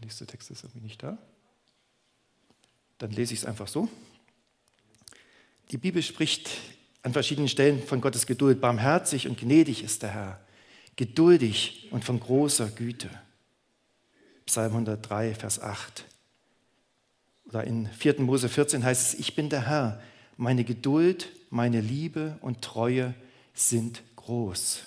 nächste 0.02 0.26
Text 0.26 0.50
ist 0.50 0.64
irgendwie 0.64 0.80
nicht 0.80 1.02
da. 1.02 1.16
Dann 2.98 3.12
lese 3.12 3.32
ich 3.32 3.40
es 3.40 3.46
einfach 3.46 3.66
so. 3.66 3.88
Die 5.70 5.78
Bibel 5.78 6.02
spricht 6.02 6.50
an 7.02 7.14
verschiedenen 7.14 7.48
Stellen 7.48 7.82
von 7.82 8.00
Gottes 8.00 8.26
Geduld. 8.26 8.60
Barmherzig 8.60 9.26
und 9.26 9.38
gnädig 9.38 9.82
ist 9.82 10.02
der 10.02 10.10
Herr, 10.10 10.40
geduldig 10.96 11.88
und 11.90 12.04
von 12.04 12.20
großer 12.20 12.68
Güte. 12.68 13.08
Psalm 14.44 14.72
103, 14.72 15.34
Vers 15.34 15.60
8. 15.60 16.04
Oder 17.52 17.64
in 17.64 17.86
4. 17.86 18.22
Mose 18.22 18.48
14 18.48 18.82
heißt 18.82 19.12
es, 19.12 19.20
ich 19.20 19.34
bin 19.34 19.50
der 19.50 19.66
Herr, 19.66 20.00
meine 20.38 20.64
Geduld, 20.64 21.28
meine 21.50 21.82
Liebe 21.82 22.38
und 22.40 22.62
Treue 22.62 23.12
sind 23.52 24.02
groß. 24.16 24.84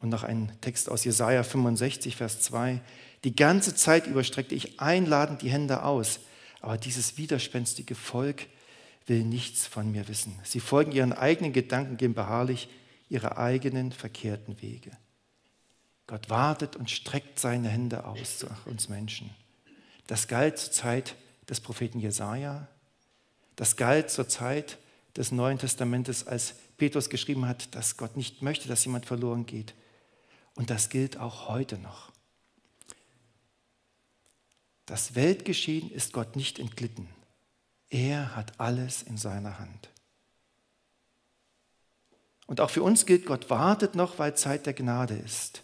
Und 0.00 0.08
noch 0.08 0.22
ein 0.22 0.50
Text 0.62 0.88
aus 0.88 1.04
Jesaja 1.04 1.42
65, 1.42 2.16
Vers 2.16 2.40
2. 2.40 2.80
Die 3.24 3.36
ganze 3.36 3.74
Zeit 3.74 4.06
über 4.06 4.24
streckte 4.24 4.54
ich 4.54 4.80
einladend 4.80 5.42
die 5.42 5.50
Hände 5.50 5.82
aus, 5.82 6.20
aber 6.62 6.78
dieses 6.78 7.18
widerspenstige 7.18 7.94
Volk 7.94 8.46
will 9.06 9.22
nichts 9.22 9.66
von 9.66 9.92
mir 9.92 10.08
wissen. 10.08 10.34
Sie 10.44 10.60
folgen 10.60 10.92
ihren 10.92 11.12
eigenen 11.12 11.52
Gedanken, 11.52 11.98
gehen 11.98 12.14
beharrlich 12.14 12.70
ihre 13.10 13.36
eigenen 13.36 13.92
verkehrten 13.92 14.62
Wege. 14.62 14.92
Gott 16.06 16.30
wartet 16.30 16.74
und 16.74 16.90
streckt 16.90 17.38
seine 17.38 17.68
Hände 17.68 18.06
aus 18.06 18.46
nach 18.48 18.64
uns 18.64 18.88
Menschen. 18.88 19.28
Das 20.08 20.26
galt 20.26 20.58
zur 20.58 20.72
Zeit 20.72 21.14
des 21.48 21.60
Propheten 21.60 22.00
Jesaja. 22.00 22.66
Das 23.56 23.76
galt 23.76 24.10
zur 24.10 24.28
Zeit 24.28 24.78
des 25.14 25.32
Neuen 25.32 25.58
Testamentes, 25.58 26.26
als 26.26 26.54
Petrus 26.78 27.10
geschrieben 27.10 27.46
hat, 27.46 27.74
dass 27.74 27.96
Gott 27.96 28.16
nicht 28.16 28.40
möchte, 28.42 28.68
dass 28.68 28.84
jemand 28.84 29.04
verloren 29.04 29.46
geht. 29.46 29.74
Und 30.54 30.70
das 30.70 30.88
gilt 30.88 31.18
auch 31.18 31.48
heute 31.48 31.76
noch. 31.78 32.10
Das 34.86 35.14
Weltgeschehen 35.14 35.90
ist 35.90 36.14
Gott 36.14 36.36
nicht 36.36 36.58
entglitten. 36.58 37.08
Er 37.90 38.34
hat 38.34 38.58
alles 38.58 39.02
in 39.02 39.18
seiner 39.18 39.58
Hand. 39.58 39.90
Und 42.46 42.62
auch 42.62 42.70
für 42.70 42.82
uns 42.82 43.04
gilt, 43.04 43.26
Gott 43.26 43.50
wartet 43.50 43.94
noch, 43.94 44.18
weil 44.18 44.34
Zeit 44.36 44.64
der 44.64 44.72
Gnade 44.72 45.14
ist. 45.14 45.62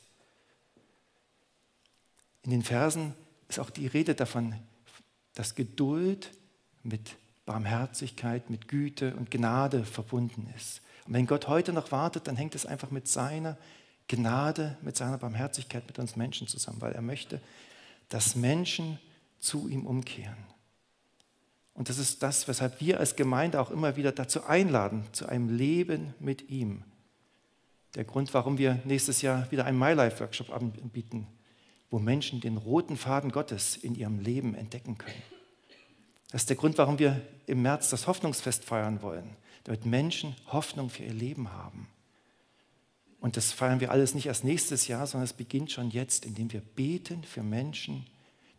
In 2.42 2.50
den 2.50 2.62
Versen 2.62 3.14
ist 3.54 3.61
auch 3.61 3.70
die 3.70 3.87
Rede 3.87 4.14
davon, 4.14 4.54
dass 5.34 5.54
Geduld 5.54 6.32
mit 6.82 7.16
Barmherzigkeit, 7.46 8.50
mit 8.50 8.68
Güte 8.68 9.14
und 9.14 9.30
Gnade 9.30 9.84
verbunden 9.84 10.52
ist. 10.56 10.80
Und 11.06 11.14
wenn 11.14 11.26
Gott 11.26 11.46
heute 11.46 11.73
noch 11.73 11.92
wartet, 11.92 12.26
dann 12.26 12.37
hängt 12.37 12.54
es 12.54 12.66
einfach 12.66 12.90
mit 12.90 13.06
seiner 13.06 13.56
Gnade, 14.08 14.76
mit 14.82 14.96
seiner 14.96 15.18
Barmherzigkeit 15.18 15.87
mit 15.87 15.99
uns 15.99 16.16
Menschen 16.16 16.49
zusammen, 16.49 16.80
weil 16.80 16.92
er 16.94 17.02
möchte, 17.02 17.40
dass 18.08 18.34
Menschen 18.34 18.99
zu 19.38 19.68
ihm 19.68 19.87
umkehren. 19.87 20.37
Und 21.75 21.88
das 21.88 21.99
ist 21.99 22.23
das, 22.23 22.49
weshalb 22.49 22.80
wir 22.80 22.99
als 22.99 23.16
Gemeinde 23.16 23.61
auch 23.61 23.70
immer 23.70 23.96
wieder 23.96 24.12
dazu 24.12 24.44
einladen, 24.44 25.04
zu 25.12 25.26
einem 25.26 25.49
Leben 25.49 26.14
mit 26.18 26.50
ihm. 26.50 26.82
Der 27.94 28.04
Grund, 28.04 28.34
warum 28.34 28.58
wir 28.58 28.80
nächstes 28.84 29.23
Jahr 29.23 29.50
wieder 29.50 29.64
einen 29.64 29.78
MyLife-Workshop 29.78 30.50
anbieten, 30.50 31.28
wo 31.94 32.00
Menschen 32.00 32.40
den 32.40 32.56
roten 32.56 32.96
Faden 32.96 33.30
Gottes 33.30 33.76
in 33.76 33.94
ihrem 33.94 34.18
Leben 34.18 34.56
entdecken 34.56 34.98
können. 34.98 35.22
Das 36.32 36.42
ist 36.42 36.48
der 36.48 36.56
Grund, 36.56 36.76
warum 36.76 36.98
wir 36.98 37.20
im 37.46 37.62
März 37.62 37.88
das 37.88 38.08
Hoffnungsfest 38.08 38.64
feiern 38.64 39.00
wollen, 39.00 39.36
damit 39.62 39.86
Menschen 39.86 40.34
Hoffnung 40.48 40.90
für 40.90 41.04
ihr 41.04 41.14
Leben 41.14 41.52
haben. 41.52 41.86
Und 43.20 43.36
das 43.36 43.52
feiern 43.52 43.78
wir 43.78 43.92
alles 43.92 44.12
nicht 44.12 44.26
erst 44.26 44.42
nächstes 44.42 44.88
Jahr, 44.88 45.06
sondern 45.06 45.22
es 45.26 45.34
beginnt 45.34 45.70
schon 45.70 45.88
jetzt, 45.88 46.24
indem 46.24 46.52
wir 46.52 46.62
beten 46.62 47.22
für 47.22 47.44
Menschen, 47.44 48.04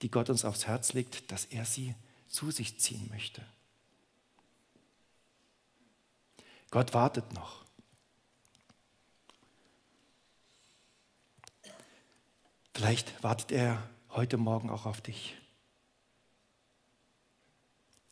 die 0.01 0.09
Gott 0.09 0.29
uns 0.29 0.45
aufs 0.45 0.65
Herz 0.65 0.93
legt, 0.93 1.29
dass 1.29 1.43
er 1.43 1.65
sie 1.65 1.93
zu 2.29 2.51
sich 2.51 2.79
ziehen 2.79 3.09
möchte. 3.11 3.41
Gott 6.71 6.93
wartet 6.93 7.33
noch. 7.33 7.64
Vielleicht 12.75 13.23
wartet 13.23 13.53
er 13.53 13.81
heute 14.09 14.35
Morgen 14.35 14.69
auch 14.69 14.85
auf 14.85 14.99
dich. 14.99 15.37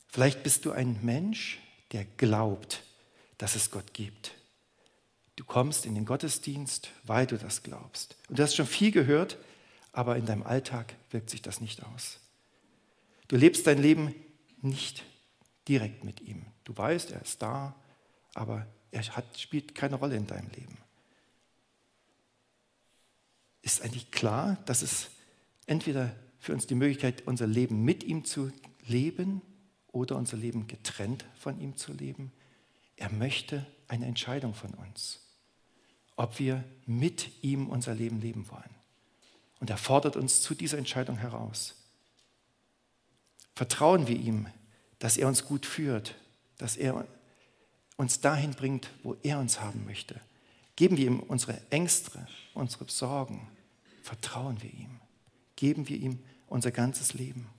Vielleicht 0.07 0.41
bist 0.41 0.63
du 0.63 0.71
ein 0.71 0.99
Mensch, 1.03 1.59
der 1.91 2.05
glaubt, 2.05 2.81
dass 3.37 3.55
es 3.55 3.71
Gott 3.71 3.93
gibt. 3.93 4.35
Du 5.35 5.43
kommst 5.43 5.85
in 5.85 5.95
den 5.95 6.05
Gottesdienst, 6.05 6.91
weil 7.03 7.27
du 7.27 7.37
das 7.37 7.63
glaubst. 7.63 8.15
Und 8.29 8.39
du 8.39 8.43
hast 8.43 8.55
schon 8.55 8.65
viel 8.65 8.91
gehört, 8.91 9.37
aber 9.91 10.15
in 10.15 10.25
deinem 10.25 10.43
Alltag 10.43 10.95
wirkt 11.11 11.29
sich 11.29 11.41
das 11.41 11.59
nicht 11.59 11.83
aus. 11.83 12.19
Du 13.27 13.35
lebst 13.35 13.67
dein 13.67 13.81
Leben 13.81 14.15
nicht 14.61 15.03
direkt 15.67 16.05
mit 16.05 16.21
ihm. 16.21 16.45
Du 16.63 16.77
weißt, 16.77 17.11
er 17.11 17.21
ist 17.21 17.41
da, 17.41 17.75
aber 18.33 18.65
er 18.91 19.03
hat, 19.17 19.37
spielt 19.37 19.75
keine 19.75 19.97
Rolle 19.97 20.15
in 20.15 20.25
deinem 20.25 20.49
Leben. 20.51 20.77
Ist 23.63 23.81
eigentlich 23.81 24.11
klar, 24.11 24.57
dass 24.65 24.83
es 24.83 25.09
entweder 25.65 26.15
für 26.37 26.53
uns 26.53 26.67
die 26.67 26.75
Möglichkeit, 26.75 27.25
unser 27.25 27.47
Leben 27.47 27.83
mit 27.83 28.03
ihm 28.03 28.25
zu 28.25 28.51
leben 28.85 29.41
oder 29.87 30.17
unser 30.17 30.37
Leben 30.37 30.67
getrennt 30.67 31.25
von 31.35 31.59
ihm 31.59 31.75
zu 31.77 31.93
leben. 31.93 32.31
Er 32.97 33.09
möchte 33.11 33.65
eine 33.87 34.05
Entscheidung 34.05 34.53
von 34.53 34.73
uns, 34.73 35.21
ob 36.15 36.37
wir 36.39 36.63
mit 36.85 37.43
ihm 37.43 37.69
unser 37.69 37.95
Leben 37.95 38.19
leben 38.19 38.49
wollen. 38.51 38.75
Und 39.59 39.69
er 39.69 39.77
fordert 39.77 40.17
uns 40.17 40.41
zu 40.41 40.53
dieser 40.53 40.77
Entscheidung 40.77 41.17
heraus. 41.17 41.75
Vertrauen 43.55 44.07
wir 44.07 44.17
ihm, 44.17 44.47
dass 44.99 45.15
er 45.15 45.27
uns 45.27 45.45
gut 45.45 45.65
führt, 45.65 46.15
dass 46.57 46.75
er 46.75 47.07
uns 47.95 48.19
dahin 48.19 48.51
bringt, 48.51 48.89
wo 49.03 49.15
er 49.23 49.39
uns 49.39 49.61
haben 49.61 49.85
möchte. 49.85 50.19
Geben 50.75 50.97
wir 50.97 51.05
ihm 51.05 51.19
unsere 51.19 51.61
Ängste, 51.69 52.27
unsere 52.53 52.89
Sorgen. 52.89 53.47
Vertrauen 54.03 54.61
wir 54.61 54.71
ihm. 54.71 54.99
Geben 55.55 55.89
wir 55.89 55.97
ihm 55.97 56.19
unser 56.47 56.69
ganzes 56.69 57.15
Leben. 57.15 57.49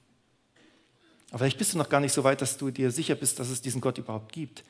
Aber 1.30 1.40
vielleicht 1.40 1.58
bist 1.58 1.74
du 1.74 1.78
noch 1.78 1.88
gar 1.88 1.98
nicht 1.98 2.12
so 2.12 2.22
weit, 2.22 2.40
dass 2.40 2.56
du 2.56 2.70
dir 2.70 2.92
sicher 2.92 3.16
bist, 3.16 3.40
dass 3.40 3.48
es 3.48 3.60
diesen 3.60 3.80
Gott 3.80 3.98
überhaupt 3.98 4.32
gibt. 4.32 4.62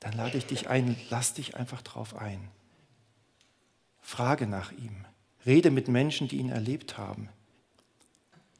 Dann 0.00 0.14
lade 0.14 0.36
ich 0.36 0.46
dich 0.46 0.68
ein, 0.68 0.96
lass 1.10 1.34
dich 1.34 1.54
einfach 1.54 1.82
drauf 1.82 2.16
ein. 2.16 2.48
Frage 4.00 4.48
nach 4.48 4.72
ihm. 4.72 5.04
Rede 5.46 5.70
mit 5.70 5.86
Menschen, 5.86 6.26
die 6.26 6.38
ihn 6.38 6.48
erlebt 6.48 6.98
haben, 6.98 7.28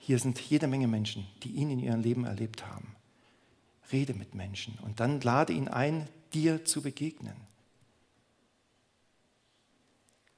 hier 0.05 0.19
sind 0.19 0.41
jede 0.41 0.67
Menge 0.67 0.89
Menschen, 0.89 1.29
die 1.45 1.53
ihn 1.53 1.71
in 1.71 1.79
ihrem 1.79 2.01
Leben 2.01 2.25
erlebt 2.25 2.67
haben. 2.67 2.97
Rede 3.93 4.15
mit 4.15 4.35
Menschen 4.35 4.77
und 4.83 4.99
dann 4.99 5.21
lade 5.21 5.53
ihn 5.53 5.69
ein, 5.69 6.09
dir 6.33 6.65
zu 6.65 6.83
begegnen. 6.83 7.37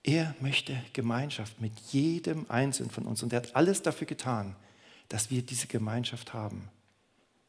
Er 0.05 0.35
möchte 0.39 0.81
Gemeinschaft 0.93 1.61
mit 1.63 1.73
jedem 1.91 2.45
Einzelnen 2.51 2.91
von 2.91 3.07
uns 3.07 3.23
und 3.23 3.33
er 3.33 3.39
hat 3.39 3.57
alles 3.57 3.81
dafür 3.81 4.07
getan, 4.07 4.55
dass 5.09 5.31
wir 5.31 5.43
diese 5.43 5.67
Gemeinschaft 5.67 6.35
haben. 6.35 6.69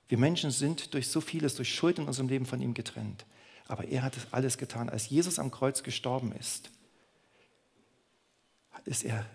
Wir 0.08 0.18
Menschen 0.18 0.52
sind 0.52 0.94
durch 0.94 1.10
so 1.10 1.20
vieles, 1.20 1.56
durch 1.56 1.76
Schuld 1.76 2.00
in 2.00 2.08
unserem 2.08 2.30
Leben 2.30 2.46
von 2.46 2.62
ihm 2.62 2.74
getrennt. 2.74 3.26
Aber 3.68 3.86
er 3.86 4.04
hat 4.04 4.16
es 4.16 4.32
alles 4.32 4.58
getan. 4.58 4.90
Als 4.90 5.10
Jesus 5.10 5.38
am 5.38 5.52
Kreuz 5.52 5.84
gestorben 5.84 6.32
ist, 6.32 6.70
ist 8.86 9.04
er 9.04 9.26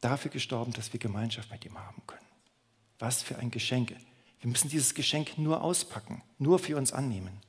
dafür 0.00 0.30
gestorben, 0.30 0.72
dass 0.72 0.92
wir 0.92 1.00
Gemeinschaft 1.00 1.50
mit 1.50 1.64
ihm 1.66 1.78
haben 1.78 2.02
können. 2.06 2.26
Was 2.98 3.22
für 3.22 3.38
ein 3.38 3.50
Geschenk. 3.50 3.94
Wir 4.40 4.50
müssen 4.50 4.70
dieses 4.70 4.94
Geschenk 4.94 5.36
nur 5.36 5.62
auspacken, 5.62 6.22
nur 6.38 6.58
für 6.58 6.78
uns 6.78 6.92
annehmen. 6.92 7.40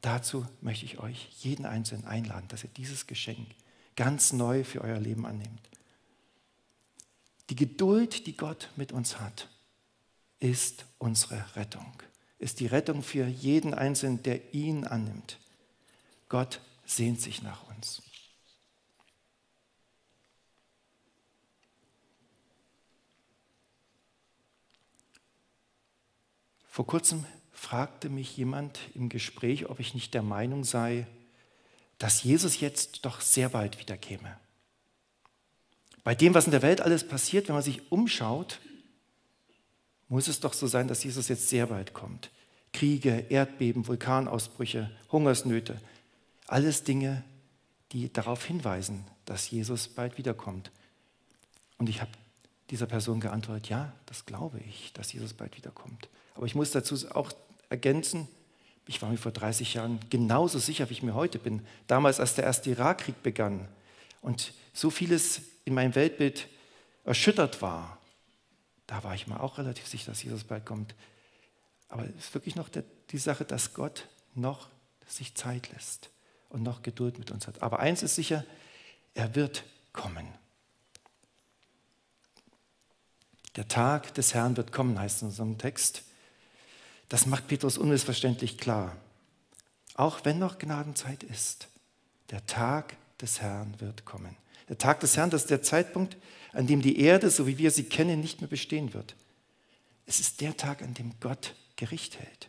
Dazu 0.00 0.46
möchte 0.60 0.84
ich 0.84 0.98
euch 0.98 1.28
jeden 1.40 1.66
Einzelnen 1.66 2.04
einladen, 2.04 2.48
dass 2.48 2.62
ihr 2.62 2.70
dieses 2.70 3.06
Geschenk 3.06 3.48
ganz 3.96 4.32
neu 4.32 4.62
für 4.62 4.80
euer 4.82 5.00
Leben 5.00 5.26
annehmt. 5.26 5.68
Die 7.50 7.56
Geduld, 7.56 8.26
die 8.26 8.36
Gott 8.36 8.70
mit 8.76 8.92
uns 8.92 9.18
hat, 9.18 9.48
ist 10.38 10.86
unsere 10.98 11.56
Rettung, 11.56 12.00
ist 12.38 12.60
die 12.60 12.66
Rettung 12.66 13.02
für 13.02 13.26
jeden 13.26 13.74
Einzelnen, 13.74 14.22
der 14.22 14.54
ihn 14.54 14.84
annimmt. 14.84 15.38
Gott 16.28 16.60
sehnt 16.84 17.20
sich 17.20 17.42
nach 17.42 17.66
uns. 17.68 18.02
Vor 26.66 26.86
kurzem 26.86 27.24
fragte 27.58 28.08
mich 28.08 28.36
jemand 28.36 28.78
im 28.94 29.08
Gespräch, 29.08 29.68
ob 29.68 29.80
ich 29.80 29.92
nicht 29.92 30.14
der 30.14 30.22
Meinung 30.22 30.62
sei, 30.62 31.06
dass 31.98 32.22
Jesus 32.22 32.60
jetzt 32.60 33.04
doch 33.04 33.20
sehr 33.20 33.48
bald 33.48 33.80
wieder 33.80 33.98
käme. 33.98 34.38
Bei 36.04 36.14
dem, 36.14 36.34
was 36.34 36.46
in 36.46 36.52
der 36.52 36.62
Welt 36.62 36.80
alles 36.80 37.06
passiert, 37.06 37.48
wenn 37.48 37.56
man 37.56 37.64
sich 37.64 37.90
umschaut, 37.90 38.60
muss 40.08 40.28
es 40.28 40.40
doch 40.40 40.52
so 40.52 40.68
sein, 40.68 40.86
dass 40.86 41.02
Jesus 41.02 41.28
jetzt 41.28 41.48
sehr 41.48 41.66
bald 41.66 41.92
kommt. 41.92 42.30
Kriege, 42.72 43.26
Erdbeben, 43.28 43.86
Vulkanausbrüche, 43.86 44.90
Hungersnöte, 45.10 45.80
alles 46.46 46.84
Dinge, 46.84 47.24
die 47.92 48.10
darauf 48.10 48.44
hinweisen, 48.44 49.04
dass 49.24 49.50
Jesus 49.50 49.88
bald 49.88 50.16
wiederkommt. 50.16 50.70
Und 51.76 51.88
ich 51.88 52.00
habe 52.00 52.12
dieser 52.70 52.86
Person 52.86 53.18
geantwortet, 53.18 53.68
ja, 53.68 53.92
das 54.06 54.26
glaube 54.26 54.60
ich, 54.60 54.92
dass 54.92 55.12
Jesus 55.12 55.34
bald 55.34 55.56
wiederkommt. 55.56 56.08
Aber 56.34 56.46
ich 56.46 56.54
muss 56.54 56.70
dazu 56.70 56.96
auch 57.10 57.32
ergänzen, 57.68 58.28
ich 58.86 59.02
war 59.02 59.10
mir 59.10 59.18
vor 59.18 59.32
30 59.32 59.74
Jahren 59.74 60.00
genauso 60.08 60.58
sicher, 60.58 60.88
wie 60.88 60.94
ich 60.94 61.02
mir 61.02 61.14
heute 61.14 61.38
bin. 61.38 61.64
Damals, 61.86 62.20
als 62.20 62.34
der 62.34 62.44
erste 62.44 62.70
Irakkrieg 62.70 63.22
begann 63.22 63.68
und 64.22 64.54
so 64.72 64.88
vieles 64.88 65.42
in 65.66 65.74
meinem 65.74 65.94
Weltbild 65.94 66.48
erschüttert 67.04 67.60
war, 67.60 67.98
da 68.86 69.04
war 69.04 69.14
ich 69.14 69.26
mir 69.26 69.40
auch 69.40 69.58
relativ 69.58 69.86
sicher, 69.86 70.10
dass 70.10 70.22
Jesus 70.22 70.44
bald 70.44 70.64
kommt. 70.64 70.94
Aber 71.90 72.04
es 72.04 72.26
ist 72.26 72.34
wirklich 72.34 72.56
noch 72.56 72.70
die 73.10 73.18
Sache, 73.18 73.44
dass 73.44 73.74
Gott 73.74 74.08
noch 74.34 74.68
sich 75.06 75.34
Zeit 75.34 75.70
lässt 75.72 76.08
und 76.48 76.62
noch 76.62 76.82
Geduld 76.82 77.18
mit 77.18 77.30
uns 77.30 77.46
hat. 77.46 77.62
Aber 77.62 77.80
eins 77.80 78.02
ist 78.02 78.14
sicher, 78.14 78.44
er 79.12 79.34
wird 79.34 79.64
kommen. 79.92 80.26
Der 83.56 83.68
Tag 83.68 84.14
des 84.14 84.32
Herrn 84.32 84.56
wird 84.56 84.72
kommen, 84.72 84.98
heißt 84.98 85.16
es 85.16 85.22
in 85.22 85.28
unserem 85.28 85.58
Text. 85.58 86.04
Das 87.08 87.26
macht 87.26 87.48
Petrus 87.48 87.78
unmissverständlich 87.78 88.58
klar. 88.58 88.96
Auch 89.94 90.24
wenn 90.24 90.38
noch 90.38 90.58
Gnadenzeit 90.58 91.22
ist, 91.22 91.68
der 92.30 92.44
Tag 92.46 92.96
des 93.20 93.40
Herrn 93.40 93.74
wird 93.80 94.04
kommen. 94.04 94.36
Der 94.68 94.78
Tag 94.78 95.00
des 95.00 95.16
Herrn, 95.16 95.30
das 95.30 95.42
ist 95.42 95.50
der 95.50 95.62
Zeitpunkt, 95.62 96.16
an 96.52 96.66
dem 96.66 96.82
die 96.82 97.00
Erde, 97.00 97.30
so 97.30 97.46
wie 97.46 97.58
wir 97.58 97.70
sie 97.70 97.84
kennen, 97.84 98.20
nicht 98.20 98.40
mehr 98.40 98.48
bestehen 98.48 98.94
wird. 98.94 99.14
Es 100.06 100.20
ist 100.20 100.40
der 100.40 100.56
Tag, 100.56 100.82
an 100.82 100.94
dem 100.94 101.12
Gott 101.20 101.54
Gericht 101.76 102.18
hält. 102.18 102.48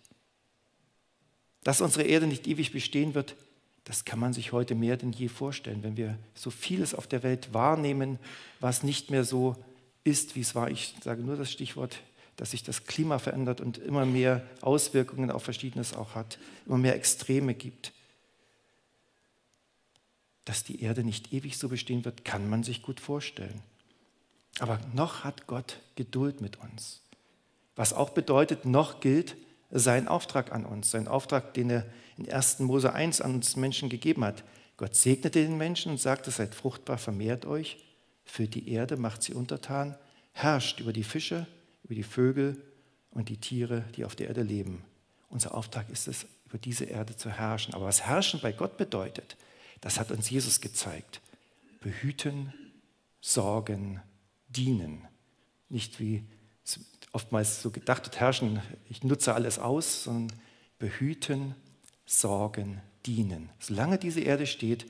Dass 1.64 1.82
unsere 1.82 2.04
Erde 2.04 2.28
nicht 2.28 2.48
ewig 2.48 2.72
bestehen 2.72 3.14
wird, 3.14 3.36
das 3.84 4.06
kann 4.06 4.20
man 4.20 4.34
sich 4.34 4.52
heute 4.52 4.76
mehr 4.76 4.98
denn 4.98 5.12
je 5.12 5.30
vorstellen, 5.30 5.84
wenn 5.84 5.98
wir 5.98 6.18
so 6.36 6.52
vieles 6.52 6.94
auf 6.94 7.08
der 7.08 7.24
Welt 7.24 7.54
wahrnehmen, 7.54 8.20
was 8.60 8.84
nicht 8.84 9.10
mehr 9.10 9.24
so 9.24 9.56
ist, 10.04 10.36
wie 10.36 10.42
es 10.42 10.56
war. 10.56 10.70
Ich 10.70 10.96
sage 11.04 11.22
nur 11.24 11.36
das 11.36 11.52
Stichwort 11.52 12.00
dass 12.40 12.52
sich 12.52 12.64
das 12.64 12.86
Klima 12.86 13.20
verändert 13.20 13.60
und 13.60 13.78
immer 13.80 14.06
mehr 14.06 14.42
Auswirkungen 14.62 15.30
auf 15.30 15.44
Verschiedenes 15.44 15.94
auch 15.94 16.16
hat, 16.16 16.40
immer 16.66 16.78
mehr 16.78 16.96
Extreme 16.96 17.54
gibt. 17.54 17.92
Dass 20.46 20.64
die 20.64 20.82
Erde 20.82 21.04
nicht 21.04 21.34
ewig 21.34 21.58
so 21.58 21.68
bestehen 21.68 22.06
wird, 22.06 22.24
kann 22.24 22.50
man 22.50 22.64
sich 22.64 22.82
gut 22.82 23.02
vorstellen. 23.02 23.62
Aber 24.60 24.80
noch 24.94 25.26
hat 25.26 25.48
Gott 25.48 25.82
Geduld 25.96 26.40
mit 26.40 26.62
uns. 26.62 27.02
Was 27.76 27.92
auch 27.92 28.12
bedeutet, 28.12 28.64
noch 28.64 29.02
gilt 29.02 29.36
sein 29.70 30.08
Auftrag 30.08 30.54
an 30.54 30.66
uns, 30.66 30.92
sein 30.92 31.10
Auftrag, 31.10 31.54
den 31.54 31.70
er 31.70 31.86
in 32.18 32.32
1. 32.32 32.60
Mose 32.60 32.94
1 32.94 33.20
an 33.20 33.36
uns 33.36 33.58
Menschen 33.58 33.90
gegeben 33.90 34.24
hat. 34.24 34.46
Gott 34.78 34.96
segnete 34.96 35.32
den 35.42 35.58
Menschen 35.58 35.92
und 35.92 36.00
sagte, 36.00 36.32
seid 36.32 36.56
fruchtbar, 36.56 37.00
vermehrt 37.00 37.46
euch, 37.46 37.84
füllt 38.24 38.56
die 38.56 38.72
Erde, 38.72 38.96
macht 38.96 39.24
sie 39.24 39.34
untertan, 39.34 39.98
herrscht 40.32 40.80
über 40.80 40.94
die 40.94 41.04
Fische, 41.04 41.46
über 41.90 41.96
die 41.96 42.04
Vögel 42.04 42.56
und 43.10 43.30
die 43.30 43.38
Tiere, 43.38 43.84
die 43.96 44.06
auf 44.06 44.16
der 44.16 44.28
Erde 44.28 44.44
leben. 44.44 44.84
Unser 45.28 45.56
Auftrag 45.56 45.90
ist 45.90 46.08
es, 46.08 46.28
über 46.46 46.60
diese 46.60 46.86
Erde 46.86 47.16
zu 47.16 47.32
herrschen. 47.32 47.74
Aber 47.74 47.86
was 47.86 48.04
Herrschen 48.04 48.40
bei 48.42 48.52
Gott 48.52 48.78
bedeutet, 48.78 49.38
das 49.82 50.00
hat 50.00 50.12
uns 50.12 50.30
Jesus 50.30 50.62
gezeigt. 50.62 51.20
Behüten, 51.82 52.54
sorgen, 53.22 54.02
dienen. 54.50 55.08
Nicht 55.70 56.00
wie 56.00 56.24
oftmals 57.12 57.64
so 57.64 57.72
gedacht 57.72 58.06
wird, 58.06 58.20
herrschen, 58.20 58.62
ich 58.88 59.04
nutze 59.04 59.34
alles 59.34 59.58
aus, 59.58 60.04
sondern 60.04 60.38
behüten, 60.78 61.56
sorgen, 62.06 62.82
dienen. 63.08 63.50
Solange 63.60 63.98
diese 63.98 64.22
Erde 64.22 64.46
steht, 64.46 64.86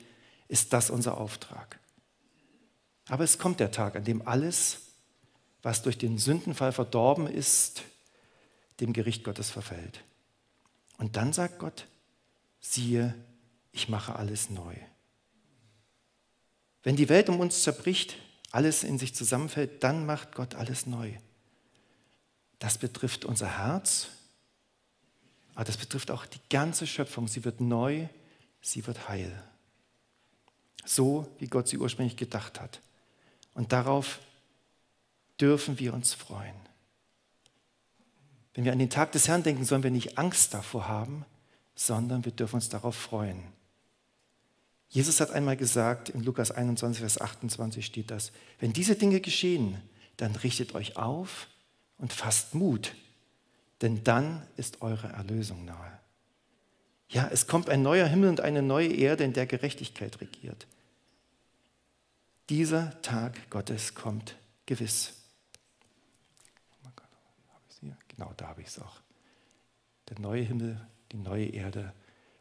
ist 0.48 0.74
das 0.74 0.90
unser 0.90 1.16
Auftrag. 1.16 1.78
Aber 3.08 3.24
es 3.24 3.38
kommt 3.38 3.58
der 3.58 3.70
Tag, 3.70 3.96
an 3.96 4.04
dem 4.04 4.26
alles 4.28 4.89
was 5.62 5.82
durch 5.82 5.98
den 5.98 6.18
Sündenfall 6.18 6.72
verdorben 6.72 7.26
ist, 7.26 7.82
dem 8.80 8.92
Gericht 8.92 9.24
Gottes 9.24 9.50
verfällt. 9.50 10.02
Und 10.98 11.16
dann 11.16 11.32
sagt 11.32 11.58
Gott, 11.58 11.86
siehe, 12.60 13.14
ich 13.72 13.88
mache 13.88 14.16
alles 14.16 14.50
neu. 14.50 14.74
Wenn 16.82 16.96
die 16.96 17.08
Welt 17.08 17.28
um 17.28 17.40
uns 17.40 17.62
zerbricht, 17.62 18.16
alles 18.50 18.84
in 18.84 18.98
sich 18.98 19.14
zusammenfällt, 19.14 19.82
dann 19.84 20.06
macht 20.06 20.34
Gott 20.34 20.54
alles 20.54 20.86
neu. 20.86 21.12
Das 22.58 22.78
betrifft 22.78 23.24
unser 23.24 23.58
Herz, 23.58 24.08
aber 25.54 25.64
das 25.64 25.76
betrifft 25.76 26.10
auch 26.10 26.26
die 26.26 26.40
ganze 26.48 26.86
Schöpfung. 26.86 27.28
Sie 27.28 27.44
wird 27.44 27.60
neu, 27.60 28.06
sie 28.60 28.86
wird 28.86 29.08
heil. 29.08 29.42
So, 30.84 31.28
wie 31.38 31.46
Gott 31.46 31.68
sie 31.68 31.78
ursprünglich 31.78 32.16
gedacht 32.16 32.60
hat. 32.60 32.80
Und 33.54 33.72
darauf 33.72 34.20
dürfen 35.40 35.78
wir 35.78 35.94
uns 35.94 36.14
freuen. 36.14 36.54
Wenn 38.54 38.64
wir 38.64 38.72
an 38.72 38.78
den 38.78 38.90
Tag 38.90 39.12
des 39.12 39.28
Herrn 39.28 39.42
denken, 39.42 39.64
sollen 39.64 39.82
wir 39.82 39.90
nicht 39.90 40.18
Angst 40.18 40.54
davor 40.54 40.88
haben, 40.88 41.24
sondern 41.74 42.24
wir 42.24 42.32
dürfen 42.32 42.56
uns 42.56 42.68
darauf 42.68 42.96
freuen. 42.96 43.42
Jesus 44.88 45.20
hat 45.20 45.30
einmal 45.30 45.56
gesagt, 45.56 46.08
in 46.08 46.22
Lukas 46.24 46.50
21, 46.50 47.00
Vers 47.00 47.20
28 47.20 47.86
steht 47.86 48.10
das, 48.10 48.32
wenn 48.58 48.72
diese 48.72 48.96
Dinge 48.96 49.20
geschehen, 49.20 49.80
dann 50.16 50.34
richtet 50.36 50.74
euch 50.74 50.96
auf 50.96 51.46
und 51.96 52.12
fasst 52.12 52.54
Mut, 52.54 52.94
denn 53.82 54.02
dann 54.02 54.46
ist 54.56 54.82
eure 54.82 55.08
Erlösung 55.08 55.64
nahe. 55.64 55.98
Ja, 57.08 57.28
es 57.32 57.46
kommt 57.46 57.70
ein 57.70 57.82
neuer 57.82 58.06
Himmel 58.06 58.28
und 58.28 58.40
eine 58.40 58.62
neue 58.62 58.92
Erde, 58.92 59.24
in 59.24 59.32
der 59.32 59.46
Gerechtigkeit 59.46 60.20
regiert. 60.20 60.66
Dieser 62.48 63.00
Tag 63.02 63.48
Gottes 63.48 63.94
kommt 63.94 64.34
gewiss. 64.66 65.19
Genau 68.20 68.34
da 68.36 68.48
habe 68.48 68.60
ich 68.60 68.66
es 68.66 68.78
auch. 68.78 69.00
Der 70.10 70.18
neue 70.18 70.42
Himmel, 70.42 70.78
die 71.10 71.16
neue 71.16 71.46
Erde, 71.46 71.94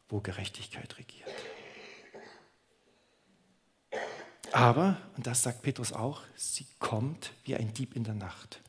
wo 0.09 0.19
Gerechtigkeit 0.19 0.97
regiert. 0.97 1.29
Aber, 4.51 4.97
und 5.15 5.25
das 5.25 5.41
sagt 5.41 5.61
Petrus 5.61 5.93
auch, 5.93 6.23
sie 6.35 6.67
kommt 6.79 7.31
wie 7.45 7.55
ein 7.55 7.73
Dieb 7.73 7.95
in 7.95 8.03
der 8.03 8.13
Nacht. 8.13 8.59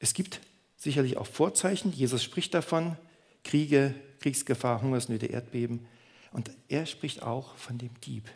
Es 0.00 0.14
gibt 0.14 0.40
sicherlich 0.76 1.16
auch 1.16 1.28
Vorzeichen. 1.28 1.92
Jesus 1.92 2.24
spricht 2.24 2.52
davon, 2.52 2.96
Kriege, 3.44 3.94
Kriegsgefahr, 4.18 4.82
Hungersnöte, 4.82 5.26
Erdbeben. 5.26 5.86
Und 6.32 6.50
er 6.66 6.86
spricht 6.86 7.22
auch 7.22 7.54
von 7.54 7.78
dem 7.78 8.00
Dieb. 8.00 8.28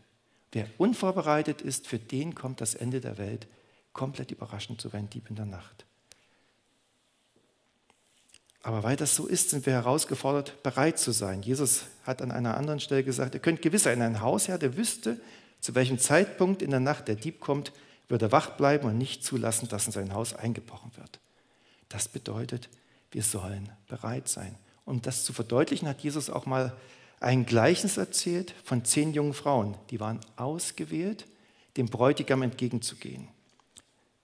Wer 0.52 0.68
unvorbereitet 0.78 1.60
ist, 1.60 1.88
für 1.88 1.98
den 1.98 2.36
kommt 2.36 2.60
das 2.60 2.76
Ende 2.76 3.00
der 3.00 3.18
Welt 3.18 3.48
komplett 3.92 4.30
überraschend, 4.30 4.80
so 4.80 4.92
wie 4.92 4.98
ein 4.98 5.10
Dieb 5.10 5.28
in 5.28 5.34
der 5.34 5.46
Nacht. 5.46 5.86
Aber 8.62 8.83
weil 8.83 8.96
das 8.96 9.16
so 9.16 9.27
ist, 9.27 9.51
sind 9.51 9.64
wir 9.64 9.73
herausgefordert, 9.73 10.62
bereit 10.62 10.99
zu 10.99 11.12
sein. 11.12 11.42
Jesus 11.42 11.85
hat 12.05 12.20
an 12.20 12.31
einer 12.31 12.57
anderen 12.57 12.81
Stelle 12.81 13.05
gesagt, 13.05 13.35
ihr 13.35 13.40
könnt 13.40 13.62
gewiss 13.62 13.85
sein, 13.85 14.03
ein 14.03 14.20
Hausherr, 14.20 14.59
der 14.59 14.77
wüsste, 14.77 15.18
zu 15.61 15.75
welchem 15.75 15.99
Zeitpunkt 15.99 16.62
in 16.62 16.70
der 16.70 16.81
Nacht 16.81 17.09
der 17.09 17.14
Dieb 17.14 17.40
kommt, 17.40 17.73
würde 18.09 18.33
wach 18.33 18.51
bleiben 18.51 18.88
und 18.88 18.99
nicht 18.99 19.25
zulassen, 19.25 19.68
dass 19.68 19.87
in 19.87 19.92
sein 19.92 20.14
Haus 20.14 20.35
eingebrochen 20.35 20.90
wird. 20.96 21.20
Das 21.88 22.09
bedeutet, 22.09 22.68
wir 23.12 23.23
sollen 23.23 23.70
bereit 23.88 24.29
sein. 24.29 24.57
Um 24.85 25.01
das 25.01 25.25
zu 25.25 25.33
verdeutlichen, 25.33 25.88
hat 25.88 26.01
Jesus 26.01 26.29
auch 26.29 26.46
mal 26.46 26.77
ein 27.20 27.46
Gleichnis 27.46 27.96
erzählt 27.96 28.55
von 28.64 28.85
zehn 28.85 29.12
jungen 29.12 29.35
Frauen, 29.35 29.77
die 29.90 30.01
waren 30.01 30.20
ausgewählt, 30.37 31.27
dem 31.77 31.87
Bräutigam 31.87 32.42
entgegenzugehen. 32.42 33.29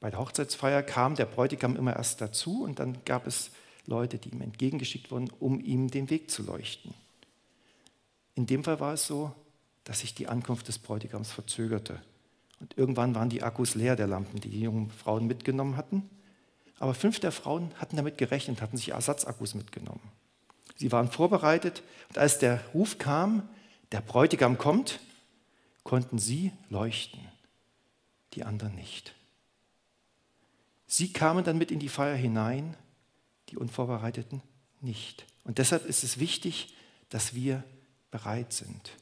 Bei 0.00 0.10
der 0.10 0.18
Hochzeitsfeier 0.18 0.82
kam 0.82 1.14
der 1.14 1.26
Bräutigam 1.26 1.76
immer 1.76 1.96
erst 1.96 2.20
dazu 2.20 2.64
und 2.64 2.80
dann 2.80 2.98
gab 3.04 3.26
es 3.26 3.50
Leute, 3.86 4.18
die 4.18 4.30
ihm 4.30 4.40
entgegengeschickt 4.40 5.10
wurden, 5.10 5.30
um 5.40 5.60
ihm 5.60 5.90
den 5.90 6.10
Weg 6.10 6.30
zu 6.30 6.42
leuchten. 6.42 6.94
In 8.34 8.46
dem 8.46 8.64
Fall 8.64 8.80
war 8.80 8.94
es 8.94 9.06
so, 9.06 9.32
dass 9.84 10.00
sich 10.00 10.14
die 10.14 10.28
Ankunft 10.28 10.68
des 10.68 10.78
Bräutigams 10.78 11.32
verzögerte. 11.32 12.02
Und 12.60 12.76
irgendwann 12.76 13.14
waren 13.14 13.28
die 13.28 13.42
Akkus 13.42 13.74
leer 13.74 13.96
der 13.96 14.06
Lampen, 14.06 14.40
die 14.40 14.50
die 14.50 14.60
jungen 14.60 14.90
Frauen 14.90 15.26
mitgenommen 15.26 15.76
hatten. 15.76 16.08
Aber 16.78 16.94
fünf 16.94 17.20
der 17.20 17.32
Frauen 17.32 17.72
hatten 17.76 17.96
damit 17.96 18.18
gerechnet, 18.18 18.60
hatten 18.60 18.76
sich 18.76 18.90
Ersatzakkus 18.90 19.54
mitgenommen. 19.54 20.00
Sie 20.76 20.92
waren 20.92 21.10
vorbereitet 21.10 21.82
und 22.08 22.18
als 22.18 22.38
der 22.38 22.62
Ruf 22.74 22.98
kam, 22.98 23.48
der 23.92 24.00
Bräutigam 24.00 24.58
kommt, 24.58 25.00
konnten 25.84 26.18
sie 26.18 26.52
leuchten, 26.68 27.20
die 28.34 28.44
anderen 28.44 28.74
nicht. 28.74 29.14
Sie 30.86 31.12
kamen 31.12 31.44
dann 31.44 31.58
mit 31.58 31.70
in 31.70 31.78
die 31.78 31.88
Feier 31.88 32.16
hinein 32.16 32.76
die 33.48 33.56
Unvorbereiteten 33.56 34.42
nicht. 34.80 35.26
Und 35.44 35.58
deshalb 35.58 35.84
ist 35.86 36.04
es 36.04 36.18
wichtig, 36.18 36.74
dass 37.08 37.34
wir 37.34 37.62
bereit 38.10 38.52
sind. 38.52 38.92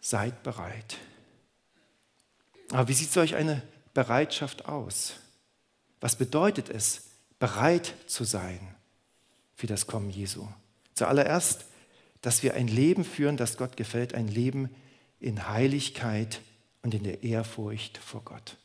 Seid 0.00 0.42
bereit. 0.42 0.98
Aber 2.70 2.88
wie 2.88 2.94
sieht 2.94 3.12
solch 3.12 3.34
eine 3.34 3.62
Bereitschaft 3.94 4.66
aus? 4.66 5.14
Was 6.00 6.16
bedeutet 6.16 6.68
es, 6.68 7.04
bereit 7.38 7.94
zu 8.06 8.24
sein 8.24 8.74
für 9.54 9.66
das 9.66 9.86
Kommen 9.86 10.10
Jesu? 10.10 10.46
Zuallererst, 10.94 11.64
dass 12.20 12.42
wir 12.42 12.54
ein 12.54 12.68
Leben 12.68 13.04
führen, 13.04 13.36
das 13.36 13.56
Gott 13.56 13.76
gefällt, 13.76 14.14
ein 14.14 14.28
Leben 14.28 14.74
in 15.20 15.48
Heiligkeit 15.48 16.40
und 16.82 16.94
in 16.94 17.04
der 17.04 17.22
Ehrfurcht 17.22 17.98
vor 17.98 18.22
Gott. 18.22 18.56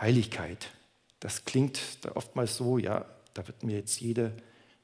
Heiligkeit, 0.00 0.70
das 1.20 1.44
klingt 1.44 1.80
oftmals 2.14 2.56
so, 2.56 2.78
ja, 2.78 3.04
da 3.34 3.46
wird 3.46 3.62
mir 3.62 3.76
jetzt 3.76 4.00
jede 4.00 4.32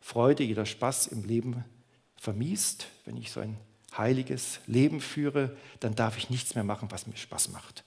Freude, 0.00 0.44
jeder 0.44 0.66
Spaß 0.66 1.08
im 1.08 1.24
Leben 1.24 1.64
vermiest. 2.16 2.86
Wenn 3.04 3.16
ich 3.16 3.32
so 3.32 3.40
ein 3.40 3.56
heiliges 3.96 4.60
Leben 4.66 5.00
führe, 5.00 5.56
dann 5.80 5.94
darf 5.94 6.18
ich 6.18 6.30
nichts 6.30 6.54
mehr 6.54 6.64
machen, 6.64 6.90
was 6.90 7.06
mir 7.06 7.16
Spaß 7.16 7.48
macht. 7.48 7.84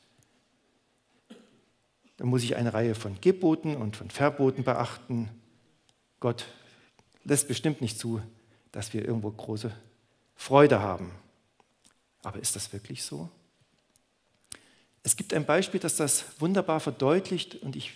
Dann 2.18 2.28
muss 2.28 2.44
ich 2.44 2.56
eine 2.56 2.74
Reihe 2.74 2.96
von 2.96 3.22
Geboten 3.22 3.78
und 3.78 3.96
von 3.96 4.10
Verboten 4.10 4.64
beachten. 4.64 5.30
Gott 6.20 6.48
lässt 7.24 7.48
bestimmt 7.48 7.80
nicht 7.80 7.98
zu, 7.98 8.22
dass 8.72 8.94
wir 8.94 9.06
irgendwo 9.06 9.32
große 9.32 9.72
Freude 10.36 10.82
haben. 10.82 11.12
Aber 12.24 12.40
ist 12.40 12.56
das 12.56 12.74
wirklich 12.74 13.04
so? 13.04 13.30
Es 15.10 15.16
gibt 15.16 15.34
ein 15.34 15.44
Beispiel, 15.44 15.80
das 15.80 15.96
das 15.96 16.24
wunderbar 16.38 16.80
verdeutlicht 16.80 17.56
und 17.64 17.76
ich 17.76 17.94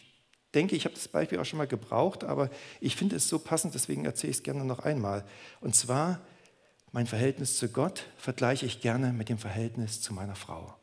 denke, 0.56 0.76
ich 0.76 0.86
habe 0.86 0.95
das 0.95 1.08
Beispiel 1.08 1.38
auch 1.38 1.45
schon 1.45 1.60
mal 1.60 1.67
gebraucht, 1.67 2.23
aber 2.23 2.49
ich 2.82 2.95
finde 2.95 3.17
es 3.17 3.30
so 3.30 3.38
passend, 3.38 3.76
deswegen 3.76 4.04
erzähle 4.04 4.32
ich 4.32 4.38
es 4.38 4.43
gerne 4.43 4.65
noch 4.65 4.80
einmal. 4.80 5.23
Und 5.62 5.76
zwar, 5.76 6.21
mein 6.91 7.06
Verhältnis 7.06 7.60
zu 7.60 7.69
Gott 7.69 8.06
vergleiche 8.17 8.65
ich 8.65 8.82
gerne 8.82 9.13
mit 9.13 9.30
dem 9.30 9.38
Verhältnis 9.38 10.02
zu 10.02 10.12
meiner 10.12 10.34
Frau. 10.34 10.73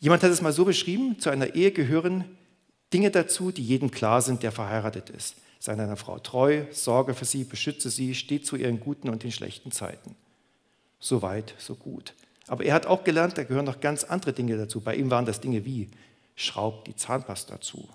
Jemand 0.00 0.24
hat 0.24 0.32
es 0.32 0.42
mal 0.42 0.52
so 0.52 0.64
beschrieben, 0.64 1.20
zu 1.20 1.30
einer 1.30 1.54
Ehe 1.54 1.70
gehören 1.70 2.24
Dinge 2.92 3.12
dazu, 3.12 3.52
die 3.52 3.62
jedem 3.62 3.92
klar 3.92 4.20
sind, 4.20 4.42
der 4.42 4.50
verheiratet 4.50 5.10
ist. 5.10 5.36
Sei 5.60 5.76
deiner 5.76 5.96
Frau 5.96 6.18
treu, 6.18 6.64
sorge 6.72 7.14
für 7.14 7.24
sie, 7.24 7.44
beschütze 7.44 7.88
sie, 7.88 8.16
steht 8.16 8.46
zu 8.46 8.56
ihren 8.56 8.80
guten 8.80 9.10
und 9.10 9.22
den 9.22 9.30
schlechten 9.30 9.70
Zeiten. 9.70 10.16
So 10.98 11.22
weit, 11.22 11.54
so 11.58 11.76
gut. 11.76 12.14
Aber 12.48 12.64
er 12.64 12.74
hat 12.74 12.86
auch 12.86 13.04
gelernt, 13.04 13.38
da 13.38 13.44
gehören 13.44 13.66
noch 13.66 13.80
ganz 13.80 14.04
andere 14.04 14.32
Dinge 14.32 14.56
dazu. 14.56 14.80
Bei 14.80 14.96
ihm 14.96 15.10
waren 15.10 15.26
das 15.26 15.40
Dinge 15.40 15.64
wie, 15.64 15.88
schraub 16.34 16.84
die 16.84 16.96
Zahnpasta 16.96 17.60
zu, 17.60 17.88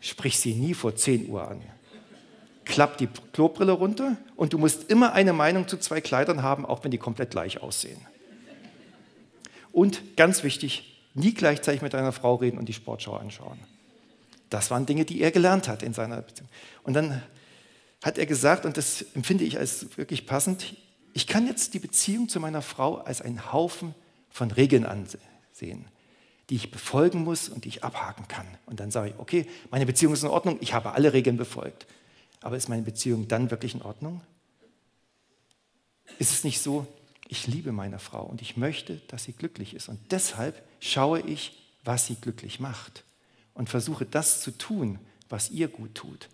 sprich 0.00 0.38
sie 0.38 0.54
nie 0.54 0.74
vor 0.74 0.94
10 0.94 1.28
Uhr 1.28 1.48
an, 1.48 1.62
klapp 2.64 2.98
die 2.98 3.08
Klobrille 3.32 3.72
runter 3.72 4.16
und 4.36 4.52
du 4.52 4.58
musst 4.58 4.90
immer 4.90 5.12
eine 5.12 5.32
Meinung 5.32 5.68
zu 5.68 5.78
zwei 5.78 6.00
Kleidern 6.00 6.42
haben, 6.42 6.66
auch 6.66 6.84
wenn 6.84 6.90
die 6.90 6.98
komplett 6.98 7.30
gleich 7.30 7.62
aussehen. 7.62 8.00
Und 9.72 10.16
ganz 10.16 10.42
wichtig, 10.42 11.02
nie 11.14 11.32
gleichzeitig 11.32 11.82
mit 11.82 11.94
deiner 11.94 12.12
Frau 12.12 12.34
reden 12.36 12.58
und 12.58 12.68
die 12.68 12.72
Sportschau 12.72 13.16
anschauen. 13.16 13.58
Das 14.50 14.70
waren 14.70 14.86
Dinge, 14.86 15.04
die 15.04 15.20
er 15.20 15.30
gelernt 15.30 15.68
hat 15.68 15.82
in 15.82 15.92
seiner 15.92 16.22
Beziehung. 16.22 16.48
Und 16.82 16.94
dann 16.94 17.22
hat 18.02 18.18
er 18.18 18.26
gesagt, 18.26 18.64
und 18.64 18.76
das 18.76 19.04
empfinde 19.14 19.44
ich 19.44 19.58
als 19.58 19.96
wirklich 19.96 20.26
passend, 20.26 20.74
ich 21.16 21.26
kann 21.26 21.46
jetzt 21.46 21.72
die 21.72 21.78
Beziehung 21.78 22.28
zu 22.28 22.40
meiner 22.40 22.60
Frau 22.60 22.96
als 22.96 23.22
einen 23.22 23.50
Haufen 23.50 23.94
von 24.28 24.50
Regeln 24.50 24.84
ansehen, 24.84 25.86
die 26.50 26.56
ich 26.56 26.70
befolgen 26.70 27.24
muss 27.24 27.48
und 27.48 27.64
die 27.64 27.70
ich 27.70 27.82
abhaken 27.82 28.28
kann. 28.28 28.46
Und 28.66 28.80
dann 28.80 28.90
sage 28.90 29.08
ich, 29.08 29.18
okay, 29.18 29.46
meine 29.70 29.86
Beziehung 29.86 30.12
ist 30.12 30.24
in 30.24 30.28
Ordnung, 30.28 30.58
ich 30.60 30.74
habe 30.74 30.92
alle 30.92 31.14
Regeln 31.14 31.38
befolgt. 31.38 31.86
Aber 32.42 32.58
ist 32.58 32.68
meine 32.68 32.82
Beziehung 32.82 33.28
dann 33.28 33.50
wirklich 33.50 33.74
in 33.74 33.80
Ordnung? 33.80 34.20
Ist 36.18 36.32
es 36.32 36.44
nicht 36.44 36.60
so, 36.60 36.86
ich 37.28 37.46
liebe 37.46 37.72
meine 37.72 37.98
Frau 37.98 38.22
und 38.22 38.42
ich 38.42 38.58
möchte, 38.58 38.96
dass 39.08 39.24
sie 39.24 39.32
glücklich 39.32 39.72
ist. 39.72 39.88
Und 39.88 39.98
deshalb 40.12 40.62
schaue 40.80 41.20
ich, 41.20 41.62
was 41.82 42.06
sie 42.06 42.16
glücklich 42.16 42.60
macht 42.60 43.04
und 43.54 43.70
versuche 43.70 44.04
das 44.04 44.42
zu 44.42 44.50
tun, 44.50 44.98
was 45.30 45.48
ihr 45.48 45.68
gut 45.68 45.94
tut. 45.94 46.28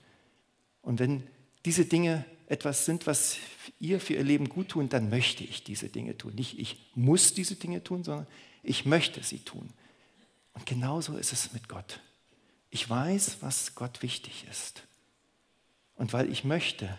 Und 0.83 0.99
wenn 0.99 1.23
diese 1.64 1.85
Dinge 1.85 2.25
etwas 2.53 2.85
sind, 2.85 3.07
was 3.07 3.38
ihr 3.81 3.99
für 3.99 4.12
ihr 4.12 4.25
Leben 4.25 4.51
gut 4.51 4.69
tun, 4.69 4.91
dann 4.91 5.09
möchte 5.09 5.43
ich 5.43 5.65
diese 5.65 5.88
Dinge 5.88 6.19
tun. 6.19 6.35
Nicht 6.35 6.59
ich 6.59 6.91
muss 6.95 7.33
diese 7.33 7.57
Dinge 7.57 7.83
tun, 7.83 8.05
sondern 8.05 8.27
ich 8.62 8.85
möchte 8.85 9.23
sie 9.23 9.38
tun. 9.38 9.71
Und 10.53 10.67
genauso 10.67 11.17
ist 11.17 11.33
es 11.33 11.55
mit 11.55 11.71
Gott. 11.71 12.01
Ich 12.69 12.88
weiß, 12.88 13.38
was 13.41 13.75
Gott 13.75 14.03
wichtig 14.03 14.45
ist. 14.51 14.83
Und 15.95 16.12
weil 16.12 16.31
ich 16.31 16.45
möchte, 16.45 16.99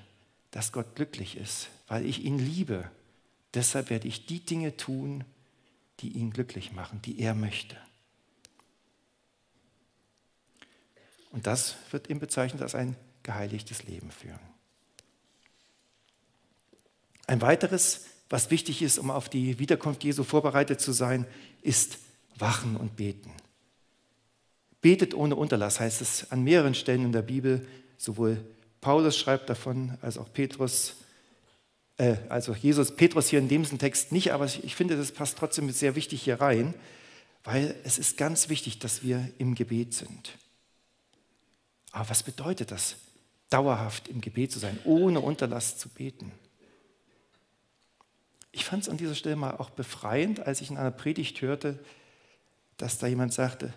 dass 0.50 0.72
Gott 0.72 0.96
glücklich 0.96 1.38
ist, 1.38 1.70
weil 1.88 2.04
ich 2.04 2.24
ihn 2.24 2.39
liebe, 2.39 2.89
deshalb 3.54 3.92
werde 3.92 4.08
ich 4.08 4.26
die 4.26 4.39
Dinge 4.39 4.76
tun, 4.76 5.24
die 6.00 6.10
ihn 6.10 6.32
glücklich 6.32 6.72
machen, 6.72 7.00
die 7.04 7.20
er 7.20 7.36
möchte. 7.36 7.78
Und 11.30 11.46
das 11.46 11.76
wird 11.92 12.10
ihm 12.10 12.20
bezeichnet 12.20 12.63
als 12.63 12.74
ein 12.74 12.96
geheiligtes 13.22 13.84
Leben 13.84 14.10
führen. 14.10 14.53
Ein 17.28 17.42
weiteres, 17.42 18.06
was 18.30 18.52
wichtig 18.52 18.82
ist, 18.82 18.98
um 18.98 19.12
auf 19.12 19.30
die 19.30 19.60
Wiederkunft 19.60 20.04
Jesu 20.04 20.24
vorbereitet 20.24 20.82
zu 20.82 20.92
sein, 20.92 21.26
ist 21.62 22.00
Wachen 22.38 22.76
und 22.76 22.96
Beten. 22.96 23.32
Betet 24.82 25.14
ohne 25.14 25.36
Unterlass 25.36 25.80
heißt 25.80 26.02
es 26.02 26.32
an 26.32 26.44
mehreren 26.44 26.76
Stellen 26.76 27.06
in 27.06 27.12
der 27.12 27.22
Bibel. 27.22 27.66
Sowohl 27.98 28.44
Paulus 28.82 29.18
schreibt 29.18 29.50
davon, 29.50 29.98
als 30.02 30.18
auch 30.18 30.32
Petrus, 30.34 30.96
äh, 31.98 32.18
also 32.28 32.54
Jesus, 32.54 32.94
Petrus 32.96 33.30
hier 33.30 33.40
in 33.40 33.48
diesem 33.48 33.80
Text 33.80 34.12
nicht, 34.12 34.34
aber 34.34 34.46
ich 34.46 34.76
finde, 34.76 34.98
das 34.98 35.14
passt 35.14 35.38
trotzdem 35.38 35.70
sehr 35.72 35.96
wichtig 35.96 36.24
hier 36.24 36.42
rein, 36.42 36.74
weil 37.46 37.76
es 37.86 37.98
ist 37.98 38.18
ganz 38.18 38.50
wichtig, 38.50 38.80
dass 38.80 39.04
wir 39.04 39.30
im 39.38 39.56
Gebet 39.56 39.94
sind. 39.94 40.38
Aber 41.92 42.10
was 42.10 42.24
bedeutet 42.24 42.72
das, 42.72 42.96
dauerhaft 43.50 44.10
im 44.10 44.20
Gebet 44.20 44.52
zu 44.52 44.60
sein, 44.60 44.78
ohne 44.84 45.22
Unterlass 45.22 45.78
zu 45.78 45.88
beten? 45.88 46.34
Ich 48.54 48.66
fand 48.66 48.84
es 48.84 48.89
an 48.89 48.98
dieser 48.98 49.16
Stelle 49.16 49.36
mal 49.36 49.58
auch 49.58 49.72
befreiend, 49.72 50.46
als 50.46 50.62
ich 50.62 50.70
in 50.70 50.78
einer 50.78 50.92
Predigt 50.92 51.42
hörte, 51.42 51.84
dass 52.78 53.00
da 53.00 53.08
jemand 53.08 53.34
sagte, 53.34 53.74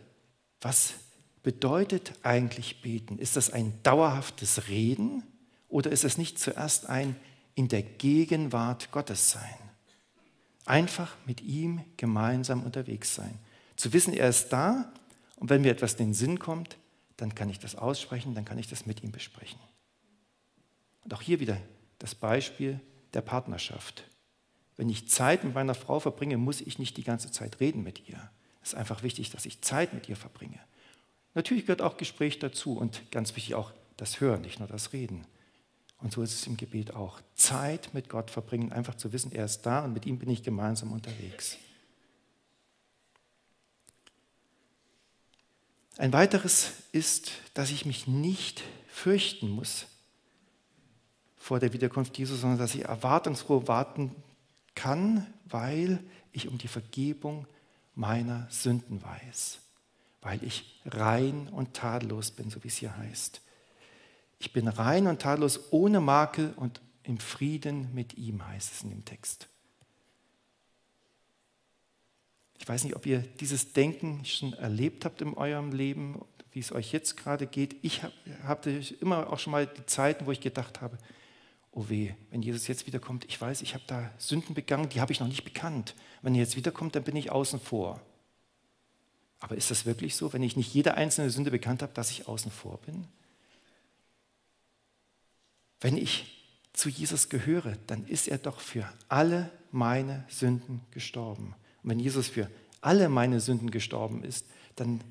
was 0.61 0.95
bedeutet 1.43 2.13
eigentlich 2.23 2.83
beten? 2.83 3.19
Ist 3.19 3.37
das 3.37 3.51
ein 3.51 3.83
dauerhaftes 3.83 4.69
Reden 4.69 5.23
oder 5.69 5.91
ist 5.91 6.05
es 6.05 6.19
nicht 6.19 6.39
zuerst 6.39 6.89
ein 6.89 7.17
in 7.55 7.69
der 7.69 7.83
Gegenwart 7.83 8.91
Gottes 8.91 9.31
sein? 9.31 9.59
Einfach 10.67 11.17
mit 11.25 11.41
ihm 11.41 11.83
gemeinsam 11.97 12.63
unterwegs 12.63 13.15
sein. 13.15 13.39
Zu 13.77 13.95
wissen, 13.95 14.13
er 14.13 14.29
ist 14.29 14.51
da 14.51 14.93
und 15.37 15.49
wenn 15.49 15.63
mir 15.63 15.73
etwas 15.73 15.93
in 15.93 16.09
den 16.09 16.15
Sinn 16.15 16.39
kommt, 16.39 16.77
dann 17.17 17.35
kann 17.35 17.49
ich 17.49 17.59
das 17.59 17.77
aussprechen, 17.77 18.35
dann 18.35 18.45
kann 18.45 18.59
ich 18.59 18.69
das 18.69 18.85
mit 18.85 19.03
ihm 19.03 19.13
besprechen. 19.13 19.59
Und 21.05 21.15
auch 21.15 21.23
hier 21.23 21.41
wieder 21.41 21.57
das 21.99 22.15
Beispiel 22.15 22.79
der 23.15 23.23
Partnerschaft. 23.23 24.05
Wenn 24.77 24.89
ich 24.89 25.09
Zeit 25.09 25.45
mit 25.45 25.55
meiner 25.55 25.75
Frau 25.75 26.01
verbringe, 26.01 26.37
muss 26.37 26.61
ich 26.61 26.79
nicht 26.79 26.97
die 26.97 27.05
ganze 27.05 27.31
Zeit 27.31 27.61
reden 27.61 27.83
mit 27.83 28.09
ihr. 28.09 28.31
Es 28.63 28.73
ist 28.73 28.79
einfach 28.79 29.03
wichtig, 29.03 29.31
dass 29.31 29.47
ich 29.47 29.63
Zeit 29.63 29.95
mit 29.95 30.09
ihr 30.09 30.17
verbringe. 30.17 30.59
Natürlich 31.35 31.67
gehört 31.67 31.83
auch 31.83 31.97
Gespräch 31.97 32.39
dazu 32.39 32.77
und 32.77 33.11
ganz 33.11 33.35
wichtig 33.37 33.55
auch 33.55 33.73
das 33.97 34.21
Hören, 34.21 34.43
nicht 34.43 34.59
nur 34.59 34.69
das 34.69 34.93
Reden. 34.93 35.27
Und 35.99 36.13
so 36.13 36.23
ist 36.23 36.35
es 36.35 36.47
im 36.47 36.57
Gebet 36.57 36.95
auch. 36.95 37.21
Zeit 37.35 37.95
mit 37.95 38.09
Gott 38.09 38.31
verbringen, 38.31 38.73
einfach 38.73 38.97
zu 38.97 39.13
wissen, 39.13 39.33
er 39.33 39.47
ist 39.47 39.63
da 39.63 39.85
und 39.85 39.93
mit 39.93 40.05
ihm 40.05 40.19
bin 40.19 40.29
ich 40.29 40.43
gemeinsam 40.43 40.93
unterwegs. 40.93 41.57
Ein 45.97 46.13
weiteres 46.13 46.73
ist, 46.93 47.33
dass 47.55 47.71
ich 47.71 47.87
mich 47.87 48.07
nicht 48.07 48.63
fürchten 48.89 49.49
muss 49.49 49.87
vor 51.37 51.59
der 51.59 51.73
Wiederkunft 51.73 52.19
Jesu, 52.19 52.35
sondern 52.35 52.59
dass 52.59 52.75
ich 52.75 52.85
erwartungsfroh 52.85 53.67
warten 53.67 54.15
kann, 54.77 55.27
weil 55.47 55.99
ich 56.31 56.47
um 56.47 56.59
die 56.59 56.69
Vergebung 56.69 57.49
meiner 57.97 58.47
Sünden 58.51 59.03
weiß, 59.03 59.59
weil 60.21 60.45
ich 60.45 60.81
rein 60.85 61.49
und 61.49 61.75
tadellos 61.75 62.31
bin, 62.31 62.51
so 62.51 62.63
wie 62.63 62.69
es 62.69 62.77
hier 62.77 62.97
heißt. 62.97 63.41
Ich 64.39 64.53
bin 64.53 64.69
rein 64.69 65.09
und 65.09 65.21
tadellos, 65.21 65.73
ohne 65.73 66.01
Makel 66.01 66.53
und 66.55 66.81
im 67.03 67.19
Frieden 67.19 67.93
mit 67.95 68.17
ihm, 68.17 68.47
heißt 68.47 68.73
es 68.73 68.83
in 68.83 68.91
dem 68.91 69.05
Text. 69.05 69.49
Ich 72.59 72.69
weiß 72.69 72.85
nicht, 72.85 72.97
ob 72.97 73.07
ihr 73.07 73.21
dieses 73.21 73.73
Denken 73.73 74.25
schon 74.25 74.53
erlebt 74.55 75.05
habt 75.05 75.23
in 75.23 75.35
eurem 75.35 75.73
Leben, 75.73 76.25
wie 76.53 76.61
es 76.61 76.73
euch 76.73 76.93
jetzt 76.93 77.17
gerade 77.17 77.47
geht. 77.47 77.77
Ich 77.83 78.03
hatte 78.43 78.81
immer 79.01 79.33
auch 79.33 79.39
schon 79.39 79.53
mal 79.53 79.67
die 79.67 79.87
Zeiten, 79.87 80.27
wo 80.27 80.33
ich 80.33 80.41
gedacht 80.41 80.81
habe, 80.81 80.99
oh 81.77 81.91
weh, 81.91 82.15
wenn 82.31 82.41
Jesus 82.41 82.67
jetzt 82.69 82.87
wiederkommt, 82.87 83.27
ich 83.27 83.39
weiß, 83.39 83.61
ich 83.61 83.75
habe 83.75 83.85
da 83.87 84.11
Sünden 84.17 84.55
begangen, 84.55 84.89
die 84.89 85.03
habe 85.03 85.13
ich 85.13 85.21
noch 85.21 85.29
nicht 85.29 85.45
bekannt. 85.45 85.95
Wenn 86.23 86.35
er 86.35 86.41
jetzt 86.41 86.57
wiederkommt, 86.57 86.97
dann 86.97 87.05
bin 87.05 87.15
ich 87.17 87.31
außen 87.31 87.61
vor. 87.61 88.01
Aber 89.41 89.57
ist 89.57 89.71
das 89.71 89.85
wirklich 89.85 90.17
so, 90.17 90.33
wenn 90.33 90.43
ich 90.43 90.57
nicht 90.57 90.73
jede 90.73 90.95
einzelne 90.95 91.29
Sünde 91.29 91.51
bekannt 91.51 91.83
habe, 91.83 91.93
dass 91.93 92.11
ich 92.11 92.27
außen 92.27 92.51
vor 92.51 92.79
bin? 92.79 93.07
Wenn 95.81 95.99
ich 95.99 96.47
zu 96.73 96.89
Jesus 96.89 97.29
gehöre, 97.29 97.77
dann 97.87 98.07
ist 98.07 98.27
er 98.27 98.39
doch 98.39 98.61
für 98.61 98.91
alle 99.09 99.51
meine 99.71 100.25
Sünden 100.29 100.81
gestorben. 100.93 101.55
Und 101.83 101.91
wenn 101.91 102.01
Jesus 102.01 102.29
für 102.29 102.51
alle 102.81 103.11
meine 103.11 103.39
Sünden 103.39 103.71
gestorben 103.71 104.25
ist, 104.25 104.47
dann 104.77 105.03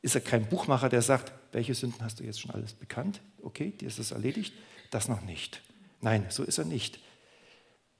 ist 0.00 0.14
er 0.14 0.22
kein 0.22 0.48
Buchmacher, 0.48 0.88
der 0.88 1.02
sagt, 1.02 1.32
welche 1.52 1.74
Sünden 1.74 2.02
hast 2.02 2.20
du 2.20 2.24
jetzt 2.24 2.40
schon 2.40 2.52
alles 2.52 2.72
bekannt? 2.72 3.20
Okay, 3.42 3.72
dir 3.72 3.88
ist 3.88 3.98
es 3.98 4.10
erledigt, 4.10 4.54
das 4.90 5.08
noch 5.08 5.20
nicht. 5.20 5.62
Nein, 6.00 6.26
so 6.30 6.42
ist 6.42 6.58
er 6.58 6.64
nicht. 6.64 7.00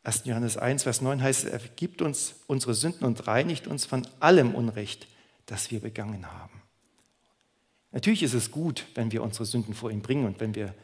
1. 0.05 0.25
Johannes 0.25 0.57
1, 0.57 0.85
Vers 0.85 1.01
9 1.01 1.23
heißt 1.23 1.45
er 1.47 1.61
vergibt 1.61 2.01
uns 2.03 2.37
unsere 2.47 2.75
Sünden 2.75 3.05
und 3.05 3.27
reinigt 3.27 3.67
uns 3.67 3.85
von 3.85 4.07
allem 4.21 4.55
Unrecht, 4.55 5.07
das 5.47 5.71
wir 5.71 5.81
begangen 5.81 6.31
haben. 6.31 6.63
Natürlich 7.91 8.23
ist 8.23 8.35
es 8.35 8.51
gut, 8.51 8.87
wenn 8.95 9.13
wir 9.13 9.23
unsere 9.23 9.45
Sünden 9.45 9.75
vor 9.75 9.91
ihm 9.91 10.03
bringen 10.03 10.27
und 10.27 10.41
wenn 10.41 10.55
wir 10.55 10.75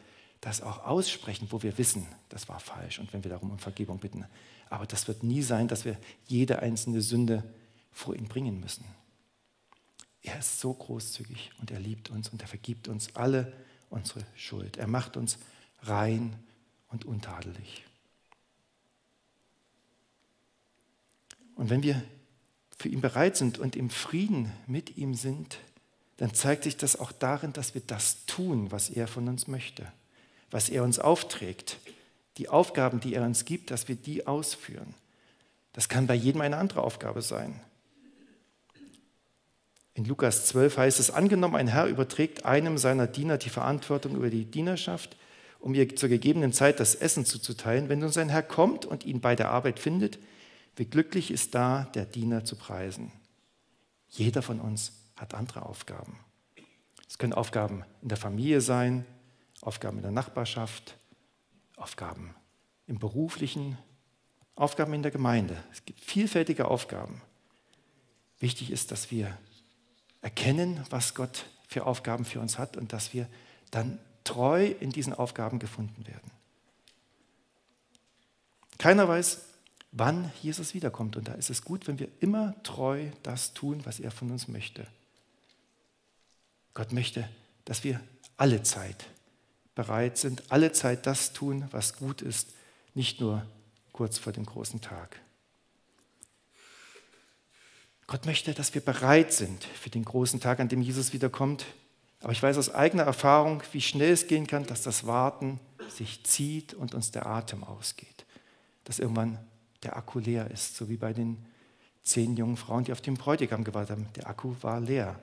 das 0.41 0.61
auch 0.61 0.85
aussprechen, 0.85 1.47
wo 1.49 1.63
wir 1.63 1.77
wissen, 1.77 2.05
das 2.29 2.49
war 2.49 2.59
falsch 2.59 2.99
und 2.99 3.13
wenn 3.13 3.23
wir 3.23 3.31
darum 3.31 3.51
um 3.51 3.59
Vergebung 3.59 3.99
bitten. 3.99 4.25
Aber 4.69 4.85
das 4.85 5.07
wird 5.07 5.23
nie 5.23 5.41
sein, 5.41 5.67
dass 5.67 5.85
wir 5.85 5.97
jede 6.27 6.59
einzelne 6.59 7.01
Sünde 7.01 7.43
vor 7.91 8.15
ihn 8.15 8.27
bringen 8.27 8.59
müssen. 8.59 8.85
Er 10.21 10.39
ist 10.39 10.59
so 10.59 10.73
großzügig 10.73 11.51
und 11.59 11.71
er 11.71 11.79
liebt 11.79 12.09
uns 12.09 12.29
und 12.29 12.41
er 12.41 12.47
vergibt 12.47 12.87
uns 12.87 13.15
alle 13.15 13.53
unsere 13.89 14.25
Schuld. 14.35 14.77
Er 14.77 14.87
macht 14.87 15.17
uns 15.17 15.37
rein 15.83 16.35
und 16.95 17.03
untadelig. 17.03 17.83
Und 21.55 21.69
wenn 21.69 21.83
wir 21.83 22.01
für 22.77 22.87
ihn 22.87 23.01
bereit 23.01 23.35
sind 23.35 23.57
und 23.57 23.75
im 23.75 23.89
Frieden 23.89 24.51
mit 24.65 24.97
ihm 24.97 25.13
sind, 25.13 25.59
dann 26.17 26.33
zeigt 26.33 26.63
sich 26.63 26.77
das 26.77 26.97
auch 26.97 27.11
darin, 27.11 27.51
dass 27.51 27.73
wir 27.73 27.81
das 27.85 28.25
tun, 28.25 28.71
was 28.71 28.89
er 28.89 29.07
von 29.07 29.27
uns 29.27 29.47
möchte, 29.47 29.91
was 30.51 30.69
er 30.69 30.83
uns 30.83 30.99
aufträgt, 30.99 31.79
die 32.37 32.47
Aufgaben, 32.47 33.01
die 33.01 33.13
er 33.13 33.23
uns 33.23 33.43
gibt, 33.43 33.71
dass 33.71 33.89
wir 33.89 33.95
die 33.95 34.25
ausführen. 34.25 34.93
Das 35.73 35.89
kann 35.89 36.07
bei 36.07 36.15
jedem 36.15 36.39
eine 36.39 36.55
andere 36.55 36.81
Aufgabe 36.81 37.21
sein. 37.21 37.59
In 39.95 40.05
Lukas 40.05 40.45
12 40.45 40.77
heißt 40.77 40.99
es, 41.01 41.11
angenommen, 41.11 41.55
ein 41.55 41.67
Herr 41.67 41.87
überträgt 41.87 42.45
einem 42.45 42.77
seiner 42.77 43.07
Diener 43.07 43.37
die 43.37 43.49
Verantwortung 43.49 44.15
über 44.15 44.29
die 44.29 44.45
Dienerschaft, 44.45 45.17
um 45.65 45.73
ihr 45.73 45.95
zur 45.95 46.09
gegebenen 46.09 46.53
Zeit 46.53 46.79
das 46.79 46.93
Essen 46.93 47.25
zuzuteilen. 47.25 47.89
Wenn 47.89 47.97
nun 47.97 48.11
sein 48.11 48.29
Herr 48.29 48.43
kommt 48.43 48.85
und 48.85 49.03
ihn 49.03 49.19
bei 49.19 49.35
der 49.35 49.49
Arbeit 49.49 49.79
findet, 49.79 50.19
wie 50.75 50.85
glücklich 50.85 51.31
ist 51.31 51.55
da 51.55 51.89
der 51.95 52.05
Diener 52.05 52.45
zu 52.45 52.55
preisen. 52.55 53.11
Jeder 54.07 54.43
von 54.43 54.61
uns 54.61 54.91
hat 55.15 55.33
andere 55.33 55.65
Aufgaben. 55.65 56.19
Es 57.09 57.17
können 57.17 57.33
Aufgaben 57.33 57.83
in 58.03 58.09
der 58.09 58.17
Familie 58.19 58.61
sein, 58.61 59.05
Aufgaben 59.61 59.97
in 59.97 60.03
der 60.03 60.11
Nachbarschaft, 60.11 60.99
Aufgaben 61.77 62.35
im 62.85 62.99
beruflichen, 62.99 63.75
Aufgaben 64.53 64.93
in 64.93 65.01
der 65.01 65.11
Gemeinde. 65.11 65.57
Es 65.71 65.83
gibt 65.83 65.99
vielfältige 65.99 66.67
Aufgaben. 66.67 67.23
Wichtig 68.39 68.69
ist, 68.69 68.91
dass 68.91 69.09
wir 69.09 69.35
erkennen, 70.21 70.85
was 70.91 71.15
Gott 71.15 71.47
für 71.67 71.87
Aufgaben 71.87 72.23
für 72.23 72.39
uns 72.39 72.59
hat 72.59 72.77
und 72.77 72.93
dass 72.93 73.15
wir 73.15 73.27
dann 73.71 73.97
treu 74.25 74.65
in 74.65 74.91
diesen 74.91 75.13
Aufgaben 75.13 75.59
gefunden 75.59 76.05
werden. 76.05 76.31
Keiner 78.77 79.07
weiß, 79.07 79.39
wann 79.93 80.31
Jesus 80.41 80.73
wiederkommt. 80.73 81.15
Und 81.15 81.29
da 81.29 81.33
ist 81.33 81.49
es 81.49 81.63
gut, 81.63 81.87
wenn 81.87 81.99
wir 81.99 82.09
immer 82.19 82.61
treu 82.63 83.09
das 83.23 83.53
tun, 83.53 83.81
was 83.85 83.99
er 83.99 84.11
von 84.11 84.29
uns 84.29 84.47
möchte. 84.47 84.85
Gott 86.73 86.91
möchte, 86.91 87.29
dass 87.63 87.85
wir 87.85 88.01
alle 88.35 88.61
Zeit 88.63 89.05
bereit 89.73 90.17
sind, 90.17 90.43
alle 90.49 90.73
Zeit 90.73 91.05
das 91.05 91.31
tun, 91.31 91.67
was 91.71 91.95
gut 91.95 92.21
ist, 92.21 92.49
nicht 92.93 93.21
nur 93.21 93.45
kurz 93.93 94.17
vor 94.17 94.33
dem 94.33 94.45
großen 94.45 94.81
Tag. 94.81 95.19
Gott 98.07 98.25
möchte, 98.25 98.53
dass 98.53 98.73
wir 98.73 98.81
bereit 98.81 99.33
sind 99.33 99.63
für 99.63 99.89
den 99.89 100.05
großen 100.05 100.39
Tag, 100.39 100.59
an 100.59 100.67
dem 100.67 100.81
Jesus 100.81 101.13
wiederkommt. 101.13 101.65
Aber 102.25 102.31
ich 102.31 102.41
weiß 102.41 102.57
aus 102.57 102.73
eigener 102.73 103.03
Erfahrung, 103.03 103.61
wie 103.71 103.81
schnell 103.81 104.11
es 104.11 104.25
gehen 104.25 104.47
kann, 104.47 104.65
dass 104.65 104.81
das 104.81 105.05
Warten 105.05 105.59
sich 105.89 106.23
zieht 106.23 106.73
und 106.73 106.95
uns 106.95 107.11
der 107.11 107.27
Atem 107.27 107.63
ausgeht. 107.63 108.25
Dass 108.83 108.97
irgendwann 108.97 109.37
der 109.83 109.95
Akku 109.95 110.17
leer 110.17 110.49
ist, 110.49 110.75
so 110.75 110.89
wie 110.89 110.97
bei 110.97 111.13
den 111.13 111.45
zehn 112.01 112.35
jungen 112.35 112.57
Frauen, 112.57 112.83
die 112.83 112.93
auf 112.93 113.01
den 113.01 113.13
Bräutigam 113.13 113.63
gewartet 113.63 113.91
haben. 113.91 114.07
Der 114.15 114.27
Akku 114.27 114.55
war 114.61 114.79
leer. 114.79 115.19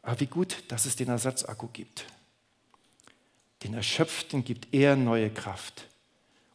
Aber 0.00 0.18
wie 0.18 0.28
gut, 0.28 0.64
dass 0.68 0.86
es 0.86 0.96
den 0.96 1.08
Ersatzakku 1.08 1.68
gibt. 1.74 2.06
Den 3.62 3.74
Erschöpften 3.74 4.44
gibt 4.44 4.72
er 4.72 4.96
neue 4.96 5.28
Kraft 5.28 5.88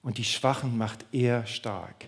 und 0.02 0.18
die 0.18 0.24
Schwachen 0.24 0.80
macht 0.80 1.06
er 1.12 1.46
stark. 1.46 2.08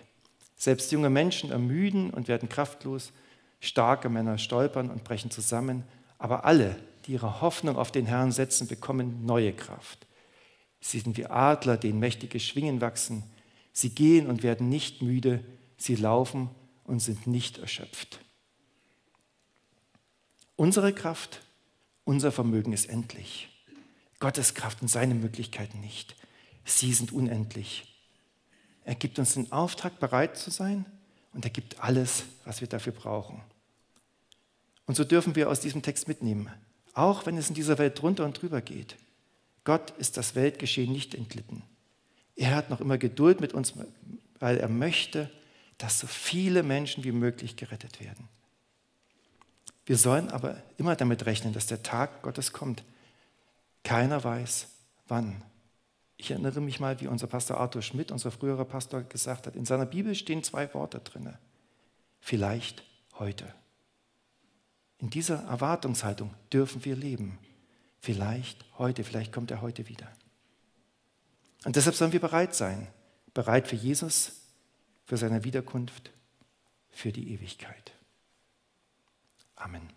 Selbst 0.56 0.90
junge 0.90 1.10
Menschen 1.10 1.52
ermüden 1.52 2.10
und 2.10 2.26
werden 2.26 2.48
kraftlos, 2.48 3.12
starke 3.60 4.08
Männer 4.08 4.36
stolpern 4.36 4.90
und 4.90 5.04
brechen 5.04 5.30
zusammen, 5.30 5.84
aber 6.18 6.44
alle, 6.44 6.74
die 7.06 7.12
ihre 7.12 7.40
Hoffnung 7.40 7.76
auf 7.76 7.92
den 7.92 8.06
Herrn 8.06 8.32
setzen, 8.32 8.66
bekommen 8.66 9.24
neue 9.24 9.52
Kraft. 9.52 10.06
Sie 10.80 10.98
sind 10.98 11.16
wie 11.16 11.26
Adler, 11.26 11.76
denen 11.76 11.98
mächtige 11.98 12.40
Schwingen 12.40 12.80
wachsen. 12.80 13.22
Sie 13.72 13.90
gehen 13.90 14.26
und 14.26 14.42
werden 14.42 14.68
nicht 14.68 15.02
müde, 15.02 15.44
sie 15.76 15.96
laufen 15.96 16.50
und 16.84 17.00
sind 17.00 17.26
nicht 17.26 17.58
erschöpft. 17.58 18.20
Unsere 20.56 20.92
Kraft, 20.92 21.42
unser 22.04 22.32
Vermögen 22.32 22.72
ist 22.72 22.88
endlich. 22.88 23.48
Gottes 24.18 24.54
Kraft 24.54 24.80
und 24.80 24.88
seine 24.88 25.14
Möglichkeiten 25.14 25.80
nicht. 25.80 26.16
Sie 26.64 26.92
sind 26.92 27.12
unendlich. 27.12 27.92
Er 28.84 28.94
gibt 28.94 29.18
uns 29.18 29.34
den 29.34 29.52
Auftrag, 29.52 30.00
bereit 30.00 30.36
zu 30.38 30.50
sein 30.50 30.86
und 31.34 31.44
er 31.44 31.50
gibt 31.50 31.80
alles, 31.80 32.24
was 32.44 32.60
wir 32.60 32.68
dafür 32.68 32.92
brauchen. 32.92 33.42
Und 34.86 34.94
so 34.94 35.04
dürfen 35.04 35.34
wir 35.34 35.50
aus 35.50 35.60
diesem 35.60 35.82
Text 35.82 36.08
mitnehmen, 36.08 36.50
auch 36.96 37.26
wenn 37.26 37.36
es 37.36 37.50
in 37.50 37.54
dieser 37.54 37.76
Welt 37.76 38.00
drunter 38.00 38.24
und 38.24 38.40
drüber 38.40 38.62
geht. 38.62 38.96
Gott 39.64 39.90
ist 39.98 40.16
das 40.16 40.34
Weltgeschehen 40.34 40.90
nicht 40.90 41.14
entglitten. 41.14 41.62
Er 42.36 42.54
hat 42.56 42.70
noch 42.70 42.80
immer 42.80 42.96
Geduld 42.96 43.40
mit 43.40 43.52
uns, 43.52 43.74
weil 44.38 44.56
er 44.56 44.68
möchte, 44.68 45.30
dass 45.76 45.98
so 45.98 46.06
viele 46.06 46.62
Menschen 46.62 47.04
wie 47.04 47.12
möglich 47.12 47.56
gerettet 47.56 48.00
werden. 48.00 48.28
Wir 49.84 49.98
sollen 49.98 50.30
aber 50.30 50.62
immer 50.78 50.96
damit 50.96 51.26
rechnen, 51.26 51.52
dass 51.52 51.66
der 51.66 51.82
Tag 51.82 52.22
Gottes 52.22 52.52
kommt. 52.52 52.82
Keiner 53.84 54.24
weiß, 54.24 54.68
wann. 55.06 55.42
Ich 56.16 56.30
erinnere 56.30 56.62
mich 56.62 56.80
mal, 56.80 56.98
wie 57.02 57.08
unser 57.08 57.26
Pastor 57.26 57.58
Arthur 57.58 57.82
Schmidt, 57.82 58.10
unser 58.10 58.30
früherer 58.30 58.64
Pastor, 58.64 59.02
gesagt 59.02 59.46
hat, 59.46 59.54
in 59.54 59.66
seiner 59.66 59.86
Bibel 59.86 60.14
stehen 60.14 60.42
zwei 60.42 60.72
Worte 60.72 61.00
drin. 61.00 61.34
Vielleicht 62.20 62.82
heute. 63.18 63.52
In 64.98 65.10
dieser 65.10 65.44
Erwartungshaltung 65.44 66.34
dürfen 66.52 66.84
wir 66.84 66.96
leben. 66.96 67.38
Vielleicht 68.00 68.64
heute, 68.78 69.04
vielleicht 69.04 69.32
kommt 69.32 69.50
er 69.50 69.60
heute 69.60 69.88
wieder. 69.88 70.10
Und 71.64 71.76
deshalb 71.76 71.96
sollen 71.96 72.12
wir 72.12 72.20
bereit 72.20 72.54
sein. 72.54 72.88
Bereit 73.34 73.68
für 73.68 73.76
Jesus, 73.76 74.32
für 75.04 75.16
seine 75.16 75.44
Wiederkunft, 75.44 76.10
für 76.90 77.12
die 77.12 77.32
Ewigkeit. 77.32 77.92
Amen. 79.56 79.95